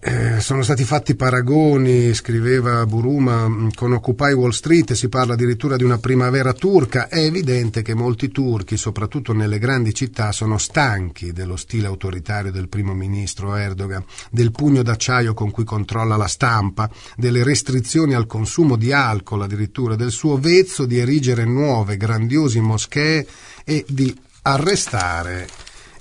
Eh, 0.05 0.41
sono 0.41 0.65
stati 0.65 0.83
fatti 0.83 1.15
paragoni, 1.15 2.13
scriveva 2.13 2.85
Buruma, 2.87 3.49
mm, 3.49 3.69
con 3.77 3.93
Occupy 3.93 4.33
Wall 4.33 4.51
Street, 4.51 4.95
si 4.95 5.09
parla 5.09 5.35
addirittura 5.35 5.77
di 5.77 5.85
una 5.85 5.99
primavera 5.99 6.53
turca. 6.53 7.07
È 7.07 7.21
evidente 7.21 7.83
che 7.83 7.95
molti 7.95 8.33
turchi, 8.33 8.77
soprattutto 8.77 9.33
nelle 9.33 9.61
grandi 9.61 9.95
città, 9.95 10.33
sono 10.33 10.59
stanchi 10.59 11.31
dello 11.31 11.55
stile 11.55 11.87
autoritario 11.87 12.51
del 12.51 12.69
primo 12.69 12.95
ministro 12.95 13.55
Erdogan, 13.55 14.05
del 14.29 14.51
pugno 14.51 14.83
d'acciaio 14.83 15.35
con 15.35 15.53
cui 15.53 15.63
controlla 15.63 16.17
la 16.17 16.27
stampa, 16.27 16.91
delle 17.17 17.45
restrizioni 17.45 18.15
al 18.15 18.27
consumo 18.27 18.75
di 18.75 18.93
alcol, 18.93 19.43
addirittura 19.43 19.95
del 19.95 20.11
suo 20.11 20.37
vezzo 20.37 20.85
di 20.85 20.99
erigere 20.99 21.45
nuove, 21.45 21.97
grandiose 21.97 22.61
moschee 22.61 23.25
e 23.65 23.85
di 23.87 24.13
arrestare 24.43 25.47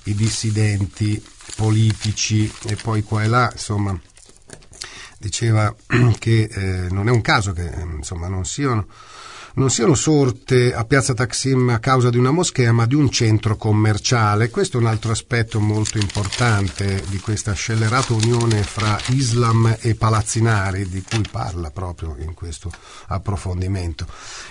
i 0.05 0.15
dissidenti 0.15 1.23
politici 1.55 2.51
e 2.67 2.75
poi 2.75 3.03
qua 3.03 3.23
e 3.23 3.27
là, 3.27 3.49
insomma, 3.51 3.99
diceva 5.17 5.73
che 6.19 6.43
eh, 6.43 6.87
non 6.89 7.07
è 7.07 7.11
un 7.11 7.21
caso 7.21 7.53
che 7.53 7.71
insomma, 7.95 8.27
non 8.27 8.45
siano 8.45 8.87
non 9.55 9.69
siano 9.69 9.95
sorte 9.95 10.73
a 10.73 10.85
Piazza 10.85 11.13
Taksim 11.13 11.69
a 11.69 11.79
causa 11.79 12.09
di 12.09 12.17
una 12.17 12.31
moschea, 12.31 12.71
ma 12.71 12.85
di 12.85 12.95
un 12.95 13.09
centro 13.09 13.57
commerciale. 13.57 14.49
Questo 14.49 14.77
è 14.77 14.81
un 14.81 14.87
altro 14.87 15.11
aspetto 15.11 15.59
molto 15.59 15.97
importante 15.97 17.03
di 17.09 17.19
questa 17.19 17.53
scellerata 17.53 18.13
unione 18.13 18.63
fra 18.63 18.97
Islam 19.07 19.75
e 19.79 19.95
palazzinari, 19.95 20.87
di 20.87 21.01
cui 21.01 21.23
parla 21.29 21.69
proprio 21.71 22.15
in 22.19 22.33
questo 22.33 22.71
approfondimento. 23.07 24.05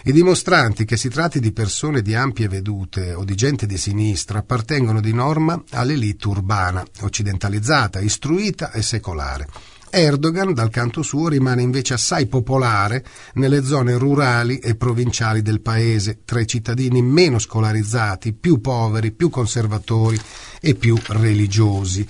I 0.05 0.13
dimostranti, 0.13 0.85
che 0.85 0.97
si 0.97 1.09
tratti 1.09 1.41
di 1.41 1.53
persone 1.53 2.03
di 2.03 2.15
ampie 2.15 2.49
vedute 2.49 3.15
o 3.15 3.25
di 3.25 3.35
gente 3.35 3.67
di 3.67 3.79
sinistra, 3.79 4.41
appartengono 4.41 5.01
di 5.01 5.13
norma 5.13 5.63
all'elite 5.71 6.29
urbana, 6.29 6.85
occidentalizzata, 7.01 8.01
istruita 8.01 8.71
e 8.73 8.83
secolare. 8.83 9.47
Erdogan, 9.91 10.55
dal 10.55 10.71
canto 10.71 11.03
suo, 11.03 11.29
rimane 11.29 11.63
invece 11.63 11.95
assai 11.95 12.27
popolare 12.27 13.05
nelle 13.35 13.65
zone 13.65 13.99
rurali 13.99 14.59
e 14.59 14.77
provinciali 14.77 15.43
del 15.43 15.61
paese, 15.61 16.21
tra 16.25 16.41
i 16.41 16.47
cittadini 16.47 17.03
meno 17.03 17.39
scolarizzati, 17.39 18.33
più 18.33 18.61
poveri, 18.61 19.11
più 19.11 19.31
conservatori 19.31 20.19
e 20.61 20.75
più 20.77 20.97
religiosi. 21.09 22.07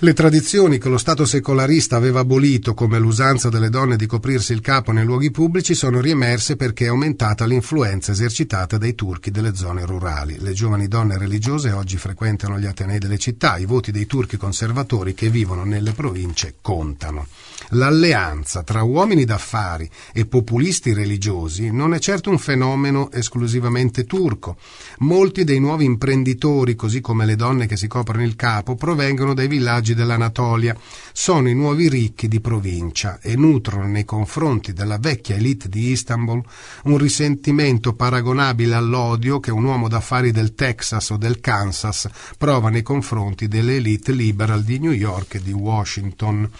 Le 0.00 0.14
tradizioni 0.14 0.78
che 0.78 0.88
lo 0.88 0.96
Stato 0.96 1.24
secolarista 1.24 1.96
aveva 1.96 2.20
abolito, 2.20 2.72
come 2.72 3.00
l'usanza 3.00 3.48
delle 3.48 3.68
donne 3.68 3.96
di 3.96 4.06
coprirsi 4.06 4.52
il 4.52 4.60
capo 4.60 4.92
nei 4.92 5.04
luoghi 5.04 5.32
pubblici, 5.32 5.74
sono 5.74 6.00
riemerse 6.00 6.54
perché 6.54 6.84
è 6.84 6.88
aumentata 6.88 7.44
l'influenza 7.46 8.12
esercitata 8.12 8.78
dai 8.78 8.94
turchi 8.94 9.32
delle 9.32 9.56
zone 9.56 9.84
rurali. 9.84 10.38
Le 10.38 10.52
giovani 10.52 10.86
donne 10.86 11.18
religiose 11.18 11.72
oggi 11.72 11.96
frequentano 11.96 12.60
gli 12.60 12.66
atenei 12.66 13.00
delle 13.00 13.18
città, 13.18 13.56
i 13.56 13.64
voti 13.64 13.90
dei 13.90 14.06
turchi 14.06 14.36
conservatori 14.36 15.14
che 15.14 15.30
vivono 15.30 15.64
nelle 15.64 15.90
province 15.90 16.54
contano. 16.60 17.26
L'alleanza 17.70 18.62
tra 18.62 18.82
uomini 18.82 19.24
d'affari 19.24 19.88
e 20.14 20.24
populisti 20.24 20.94
religiosi 20.94 21.70
non 21.70 21.92
è 21.92 21.98
certo 21.98 22.30
un 22.30 22.38
fenomeno 22.38 23.10
esclusivamente 23.10 24.04
turco. 24.04 24.56
Molti 25.00 25.44
dei 25.44 25.60
nuovi 25.60 25.84
imprenditori, 25.84 26.74
così 26.74 27.00
come 27.02 27.26
le 27.26 27.36
donne 27.36 27.66
che 27.66 27.76
si 27.76 27.86
coprono 27.86 28.22
il 28.22 28.36
capo, 28.36 28.74
provengono 28.74 29.34
dai 29.34 29.48
villaggi 29.48 29.94
dell'Anatolia. 29.94 30.74
Sono 31.12 31.48
i 31.50 31.54
nuovi 31.54 31.88
ricchi 31.88 32.26
di 32.26 32.40
provincia 32.40 33.18
e 33.20 33.36
nutrono 33.36 33.86
nei 33.86 34.04
confronti 34.04 34.72
della 34.72 34.98
vecchia 34.98 35.36
elite 35.36 35.68
di 35.68 35.90
Istanbul 35.90 36.42
un 36.84 36.96
risentimento 36.96 37.92
paragonabile 37.92 38.76
all'odio 38.76 39.40
che 39.40 39.50
un 39.50 39.64
uomo 39.64 39.88
d'affari 39.88 40.30
del 40.30 40.54
Texas 40.54 41.10
o 41.10 41.16
del 41.18 41.40
Kansas 41.40 42.08
prova 42.38 42.70
nei 42.70 42.82
confronti 42.82 43.46
delle 43.46 43.76
elite 43.76 44.12
liberal 44.12 44.62
di 44.62 44.78
New 44.78 44.92
York 44.92 45.34
e 45.34 45.42
di 45.42 45.52
Washington. 45.52 46.50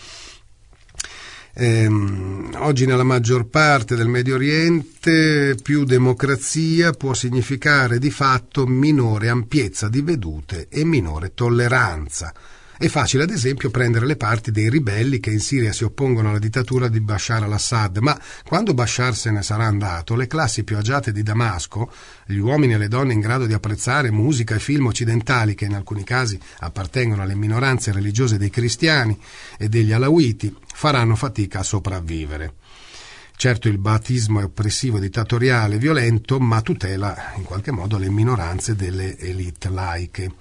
Ehm, 1.60 2.50
oggi 2.58 2.86
nella 2.86 3.02
maggior 3.02 3.46
parte 3.46 3.96
del 3.96 4.06
Medio 4.06 4.36
Oriente 4.36 5.56
più 5.60 5.82
democrazia 5.82 6.92
può 6.92 7.14
significare 7.14 7.98
di 7.98 8.12
fatto 8.12 8.64
minore 8.64 9.28
ampiezza 9.28 9.88
di 9.88 10.00
vedute 10.00 10.68
e 10.68 10.84
minore 10.84 11.34
tolleranza. 11.34 12.32
È 12.80 12.86
facile, 12.86 13.24
ad 13.24 13.30
esempio, 13.30 13.70
prendere 13.70 14.06
le 14.06 14.14
parti 14.14 14.52
dei 14.52 14.70
ribelli 14.70 15.18
che 15.18 15.32
in 15.32 15.40
Siria 15.40 15.72
si 15.72 15.82
oppongono 15.82 16.28
alla 16.28 16.38
dittatura 16.38 16.86
di 16.86 17.00
Bashar 17.00 17.42
al-Assad, 17.42 17.96
ma 17.96 18.16
quando 18.44 18.72
Bashar 18.72 19.16
se 19.16 19.32
ne 19.32 19.42
sarà 19.42 19.64
andato, 19.64 20.14
le 20.14 20.28
classi 20.28 20.62
più 20.62 20.76
agiate 20.76 21.10
di 21.10 21.24
Damasco, 21.24 21.90
gli 22.24 22.38
uomini 22.38 22.74
e 22.74 22.78
le 22.78 22.86
donne 22.86 23.14
in 23.14 23.18
grado 23.18 23.46
di 23.46 23.52
apprezzare 23.52 24.12
musica 24.12 24.54
e 24.54 24.60
film 24.60 24.86
occidentali 24.86 25.56
che 25.56 25.64
in 25.64 25.74
alcuni 25.74 26.04
casi 26.04 26.38
appartengono 26.60 27.22
alle 27.22 27.34
minoranze 27.34 27.90
religiose 27.90 28.38
dei 28.38 28.50
cristiani 28.50 29.18
e 29.58 29.68
degli 29.68 29.90
alawiti, 29.90 30.54
faranno 30.72 31.16
fatica 31.16 31.58
a 31.58 31.64
sopravvivere. 31.64 32.54
Certo 33.34 33.66
il 33.66 33.78
batismo 33.78 34.38
è 34.38 34.44
oppressivo, 34.44 35.00
dittatoriale, 35.00 35.78
violento, 35.78 36.38
ma 36.38 36.60
tutela 36.60 37.32
in 37.34 37.42
qualche 37.42 37.72
modo 37.72 37.98
le 37.98 38.08
minoranze 38.08 38.76
delle 38.76 39.18
elite 39.18 39.68
laiche. 39.68 40.32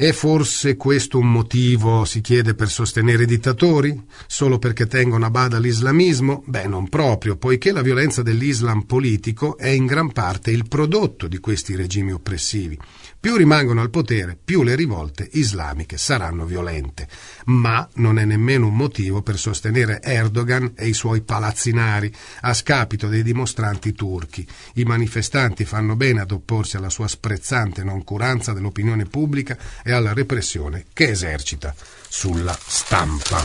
È 0.00 0.12
forse 0.12 0.76
questo 0.76 1.18
un 1.18 1.28
motivo, 1.28 2.04
si 2.04 2.20
chiede, 2.20 2.54
per 2.54 2.68
sostenere 2.68 3.24
i 3.24 3.26
dittatori? 3.26 4.00
Solo 4.28 4.60
perché 4.60 4.86
tengono 4.86 5.26
a 5.26 5.30
bada 5.30 5.58
l'islamismo? 5.58 6.44
Beh, 6.46 6.68
non 6.68 6.88
proprio, 6.88 7.36
poiché 7.36 7.72
la 7.72 7.82
violenza 7.82 8.22
dell'Islam 8.22 8.82
politico 8.82 9.58
è 9.58 9.66
in 9.66 9.86
gran 9.86 10.12
parte 10.12 10.52
il 10.52 10.68
prodotto 10.68 11.26
di 11.26 11.38
questi 11.38 11.74
regimi 11.74 12.12
oppressivi. 12.12 12.78
Più 13.20 13.34
rimangono 13.34 13.80
al 13.80 13.90
potere, 13.90 14.38
più 14.42 14.62
le 14.62 14.76
rivolte 14.76 15.28
islamiche 15.32 15.98
saranno 15.98 16.44
violente. 16.44 17.08
Ma 17.46 17.86
non 17.94 18.16
è 18.16 18.24
nemmeno 18.24 18.68
un 18.68 18.76
motivo 18.76 19.22
per 19.22 19.36
sostenere 19.38 20.00
Erdogan 20.00 20.74
e 20.76 20.86
i 20.86 20.92
suoi 20.92 21.22
palazzinari 21.22 22.14
a 22.42 22.54
scapito 22.54 23.08
dei 23.08 23.24
dimostranti 23.24 23.92
turchi. 23.92 24.46
I 24.74 24.84
manifestanti 24.84 25.64
fanno 25.64 25.96
bene 25.96 26.20
ad 26.20 26.30
opporsi 26.30 26.76
alla 26.76 26.90
sua 26.90 27.08
sprezzante 27.08 27.82
noncuranza 27.82 28.52
dell'opinione 28.52 29.06
pubblica 29.06 29.58
e 29.82 29.90
alla 29.90 30.12
repressione 30.12 30.84
che 30.92 31.08
esercita 31.08 31.74
sulla 32.08 32.56
stampa. 32.56 33.44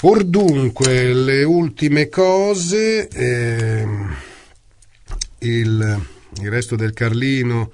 Or 0.00 0.24
dunque, 0.24 1.14
le 1.14 1.44
ultime 1.44 2.08
cose, 2.08 3.06
eh, 3.06 3.86
il, 5.38 6.06
il 6.40 6.50
resto 6.50 6.74
del 6.74 6.92
Carlino 6.92 7.70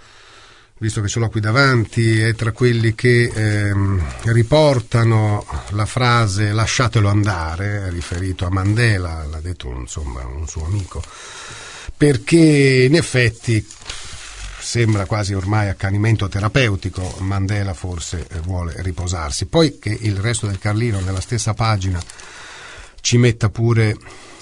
visto 0.79 1.01
che 1.01 1.09
ce 1.09 1.19
l'ho 1.19 1.29
qui 1.29 1.41
davanti, 1.41 2.21
è 2.21 2.35
tra 2.35 2.53
quelli 2.53 2.95
che 2.95 3.31
ehm, 3.33 4.03
riportano 4.25 5.45
la 5.71 5.87
frase 5.87 6.53
lasciatelo 6.53 7.09
andare, 7.09 7.91
riferito 7.91 8.47
a 8.47 8.51
Mandela, 8.51 9.25
l'ha 9.25 9.41
detto 9.41 9.69
insomma 9.71 10.25
un 10.25 10.47
suo 10.47 10.65
amico, 10.65 11.03
perché 11.97 12.85
in 12.89 12.95
effetti 12.95 13.67
sembra 14.61 15.07
quasi 15.07 15.35
ormai 15.35 15.69
accanimento 15.69 16.29
terapeutico, 16.29 17.17
Mandela 17.21 17.75
forse 17.75 18.27
vuole 18.43 18.75
riposarsi. 18.79 19.47
Poi 19.47 19.79
che 19.79 19.97
il 19.99 20.17
resto 20.17 20.47
del 20.47 20.59
Carlino 20.59 21.01
nella 21.01 21.21
stessa 21.21 21.55
pagina 21.55 22.01
ci 23.01 23.17
metta 23.17 23.49
pure 23.49 23.97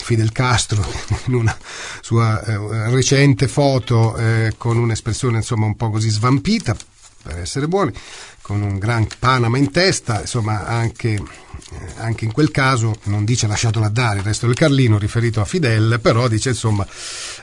Fidel 0.07 0.31
Castro 0.31 0.87
in 1.27 1.35
una 1.35 1.57
sua 2.01 2.41
eh, 2.45 2.91
recente 2.91 3.49
foto 3.49 4.17
eh, 4.17 4.55
con 4.57 4.77
un'espressione 4.77 5.39
insomma 5.39 5.67
un 5.67 5.75
po' 5.75 5.91
così 5.91 6.09
svampita 6.09 6.77
per 7.23 7.39
essere 7.39 7.67
buoni 7.67 7.93
con 8.41 8.63
un 8.63 8.79
gran 8.79 9.09
Panama 9.19 9.59
in 9.59 9.73
testa, 9.73 10.21
insomma 10.21 10.65
anche, 10.67 11.15
eh, 11.15 11.21
anche, 11.97 12.25
in 12.25 12.31
quel 12.31 12.53
caso 12.53 12.97
non 13.05 13.25
dice 13.25 13.49
lasciatelo 13.49 13.85
andare 13.85 14.19
il 14.21 14.25
resto 14.25 14.47
del 14.47 14.55
Carlino 14.55 14.99
riferito 14.99 15.41
a 15.41 15.45
Fidel, 15.45 15.99
però 16.01 16.29
dice 16.29 16.51
insomma 16.51 16.87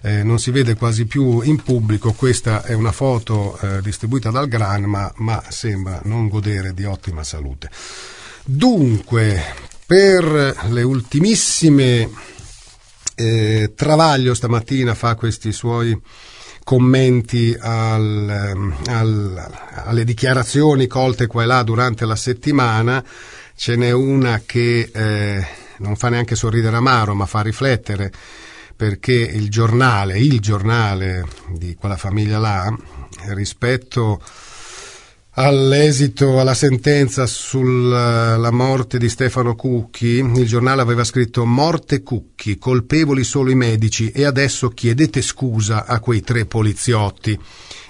eh, 0.02 0.24
non 0.24 0.40
si 0.40 0.52
vede 0.52 0.76
quasi 0.76 1.04
più 1.04 1.42
in 1.42 1.62
pubblico, 1.62 2.14
questa 2.14 2.64
è 2.64 2.72
una 2.72 2.94
foto 2.94 3.60
eh, 3.60 3.82
distribuita 3.82 4.32
dal 4.32 4.48
Granma 4.48 5.12
ma 5.18 5.44
sembra 5.50 6.00
non 6.06 6.30
godere 6.30 6.74
di 6.74 6.86
ottima 6.86 7.26
salute. 7.26 7.70
Dunque, 8.46 9.44
per 9.86 10.56
le 10.70 10.84
ultimissime 10.84 12.10
eh, 13.16 13.74
Travaglio 13.76 14.34
stamattina 14.34 14.94
fa 14.96 15.16
questi 15.16 15.52
suoi 15.52 16.00
commenti 16.64 17.56
al, 17.60 18.30
ehm, 18.30 18.76
al, 18.88 19.52
alle 19.86 20.04
dichiarazioni 20.04 20.88
colte 20.88 21.28
qua 21.28 21.44
e 21.44 21.46
là 21.46 21.64
durante 21.64 22.06
la 22.06 22.16
settimana. 22.16 23.04
Ce 23.56 23.76
n'è 23.76 23.92
una 23.92 24.42
che 24.46 24.90
eh, 24.92 25.46
non 25.78 25.96
fa 25.96 26.10
neanche 26.10 26.36
sorridere 26.36 26.76
amaro, 26.76 27.14
ma 27.14 27.26
fa 27.26 27.42
riflettere 27.42 28.12
perché 28.76 29.14
il 29.14 29.50
giornale, 29.50 30.18
il 30.18 30.40
giornale 30.40 31.26
di 31.50 31.76
quella 31.76 31.96
famiglia 31.96 32.40
là, 32.40 32.76
rispetto 33.28 34.20
All'esito, 35.36 36.40
alla 36.40 36.54
sentenza 36.54 37.26
sulla 37.26 38.52
morte 38.52 39.00
di 39.00 39.10
Stefano 39.10 39.56
Cucchi, 39.56 40.20
il 40.20 40.46
giornale 40.46 40.84
aveva 40.84 41.04
scritto 41.04 41.44
Morte 41.44 42.04
Cucchi, 42.04 42.60
colpevoli 42.60 43.24
solo 43.24 43.50
i 43.50 43.56
medici 43.56 44.12
e 44.12 44.26
adesso 44.26 44.70
chiedete 44.70 45.24
scusa 45.24 45.86
a 45.88 46.00
quei 46.00 46.22
tre 46.22 46.46
poliziotti. 46.46 47.40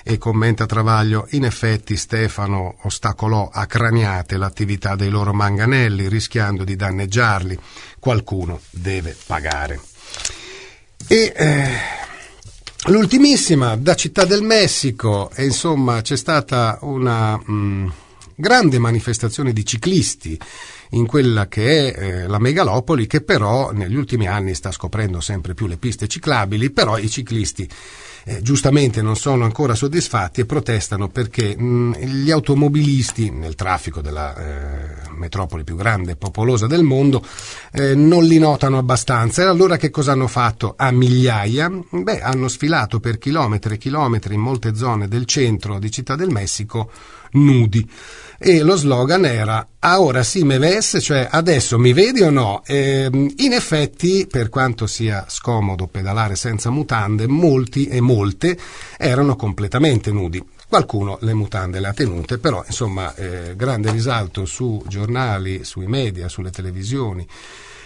E 0.05 0.17
commenta 0.17 0.65
Travaglio, 0.65 1.27
in 1.31 1.43
effetti 1.43 1.97
Stefano 1.97 2.77
ostacolò 2.83 3.49
a 3.51 3.65
craniate 3.65 4.37
l'attività 4.37 4.95
dei 4.95 5.09
loro 5.09 5.33
manganelli, 5.33 6.07
rischiando 6.07 6.63
di 6.63 6.77
danneggiarli. 6.77 7.59
Qualcuno 7.99 8.61
deve 8.69 9.17
pagare. 9.27 9.81
E... 11.09 11.33
Eh, 11.35 12.11
L'ultimissima 12.87 13.77
da 13.77 13.95
Città 13.95 14.25
del 14.25 14.41
Messico 14.41 15.31
e 15.33 15.45
insomma 15.45 16.01
c'è 16.01 16.17
stata 16.17 16.79
una 16.81 17.37
mh, 17.37 17.93
grande 18.35 18.77
manifestazione 18.77 19.53
di 19.53 19.65
ciclisti 19.65 20.37
in 20.89 21.05
quella 21.05 21.47
che 21.47 21.93
è 21.93 21.97
eh, 21.97 22.27
la 22.27 22.39
megalopoli 22.39 23.07
che 23.07 23.21
però 23.21 23.71
negli 23.71 23.95
ultimi 23.95 24.27
anni 24.27 24.53
sta 24.53 24.69
scoprendo 24.69 25.21
sempre 25.21 25.53
più 25.53 25.67
le 25.67 25.77
piste 25.77 26.09
ciclabili, 26.09 26.71
però 26.71 26.97
i 26.97 27.09
ciclisti 27.09 27.69
eh, 28.25 28.41
giustamente 28.41 29.01
non 29.01 29.15
sono 29.15 29.43
ancora 29.43 29.75
soddisfatti 29.75 30.41
e 30.41 30.45
protestano 30.45 31.09
perché 31.09 31.55
mh, 31.55 31.97
gli 31.99 32.31
automobilisti 32.31 33.29
nel 33.29 33.55
traffico 33.55 34.01
della 34.01 34.35
eh, 34.35 35.09
metropoli 35.15 35.63
più 35.63 35.75
grande 35.75 36.11
e 36.11 36.15
popolosa 36.15 36.67
del 36.67 36.83
mondo 36.83 37.25
eh, 37.71 37.95
non 37.95 38.23
li 38.23 38.39
notano 38.39 38.77
abbastanza. 38.77 39.43
E 39.43 39.45
allora 39.45 39.77
che 39.77 39.89
cosa 39.89 40.13
hanno 40.13 40.27
fatto? 40.27 40.73
A 40.77 40.91
migliaia? 40.91 41.71
Beh, 41.89 42.21
hanno 42.21 42.47
sfilato 42.47 42.99
per 42.99 43.17
chilometri 43.17 43.75
e 43.75 43.77
chilometri 43.77 44.35
in 44.35 44.41
molte 44.41 44.75
zone 44.75 45.07
del 45.07 45.25
centro 45.25 45.79
di 45.79 45.91
Città 45.91 46.15
del 46.15 46.29
Messico 46.29 46.89
nudi 47.33 47.89
e 48.45 48.61
lo 48.61 48.75
slogan 48.75 49.23
era 49.23 49.65
ora 49.79 50.21
sì 50.21 50.43
me 50.43 50.57
ves, 50.57 50.97
cioè 50.99 51.25
adesso 51.31 51.79
mi 51.79 51.93
vedi 51.93 52.23
o 52.23 52.29
no? 52.29 52.61
E, 52.65 53.09
in 53.11 53.53
effetti, 53.53 54.27
per 54.29 54.49
quanto 54.49 54.85
sia 54.85 55.25
scomodo 55.29 55.87
pedalare 55.87 56.35
senza 56.35 56.69
mutande, 56.69 57.25
molti 57.25 57.87
e 57.87 58.01
molte 58.01 58.57
erano 58.97 59.37
completamente 59.37 60.11
nudi. 60.11 60.43
Qualcuno 60.67 61.17
le 61.21 61.33
mutande 61.33 61.79
le 61.79 61.87
ha 61.87 61.93
tenute, 61.93 62.37
però 62.37 62.61
insomma 62.67 63.15
eh, 63.15 63.53
grande 63.55 63.91
risalto 63.91 64.43
su 64.43 64.83
giornali, 64.87 65.63
sui 65.63 65.87
media, 65.87 66.27
sulle 66.27 66.51
televisioni 66.51 67.25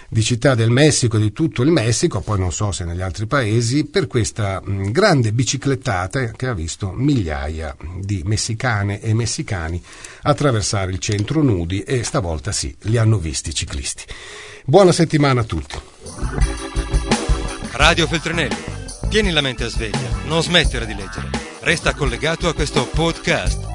di 0.10 0.24
Città 0.24 0.56
del 0.56 0.70
Messico 0.70 1.18
e 1.18 1.20
di 1.20 1.34
tutto 1.34 1.62
il 1.64 1.72
Messico, 1.72 2.22
poi 2.22 2.40
non 2.40 2.52
so 2.52 2.72
se 2.72 2.86
negli 2.86 3.02
altri 3.02 3.26
paesi, 3.26 3.86
per 3.86 4.08
questa 4.08 4.62
mh, 4.64 4.92
grande 4.92 5.34
biciclettata 5.34 6.32
che 6.32 6.48
ha 6.48 6.54
visto 6.54 6.92
migliaia 6.92 7.76
di 8.00 8.22
messicane 8.26 9.02
e 9.02 9.14
messicani 9.14 9.82
attraversare 10.24 10.92
il 10.92 11.00
centro 11.00 11.42
nudi 11.42 11.82
e 11.82 12.04
stavolta 12.04 12.52
sì, 12.52 12.76
li 12.82 12.98
hanno 12.98 13.18
visti 13.18 13.50
i 13.50 13.54
ciclisti. 13.54 14.06
Buona 14.66 14.92
settimana 14.92 15.42
a 15.42 15.44
tutti. 15.44 15.76
Radio 17.72 18.08
Feltrinelli, 18.08 18.56
tieni 19.10 19.32
la 19.32 19.42
mente 19.42 19.66
a 19.66 19.70
sveglia, 19.70 20.10
non 20.26 20.42
smettere 20.42 20.86
di 20.86 20.96
leggere. 20.96 21.30
Resta 21.62 21.94
collegato 21.94 22.48
a 22.48 22.54
questo 22.54 22.88
podcast. 22.88 23.66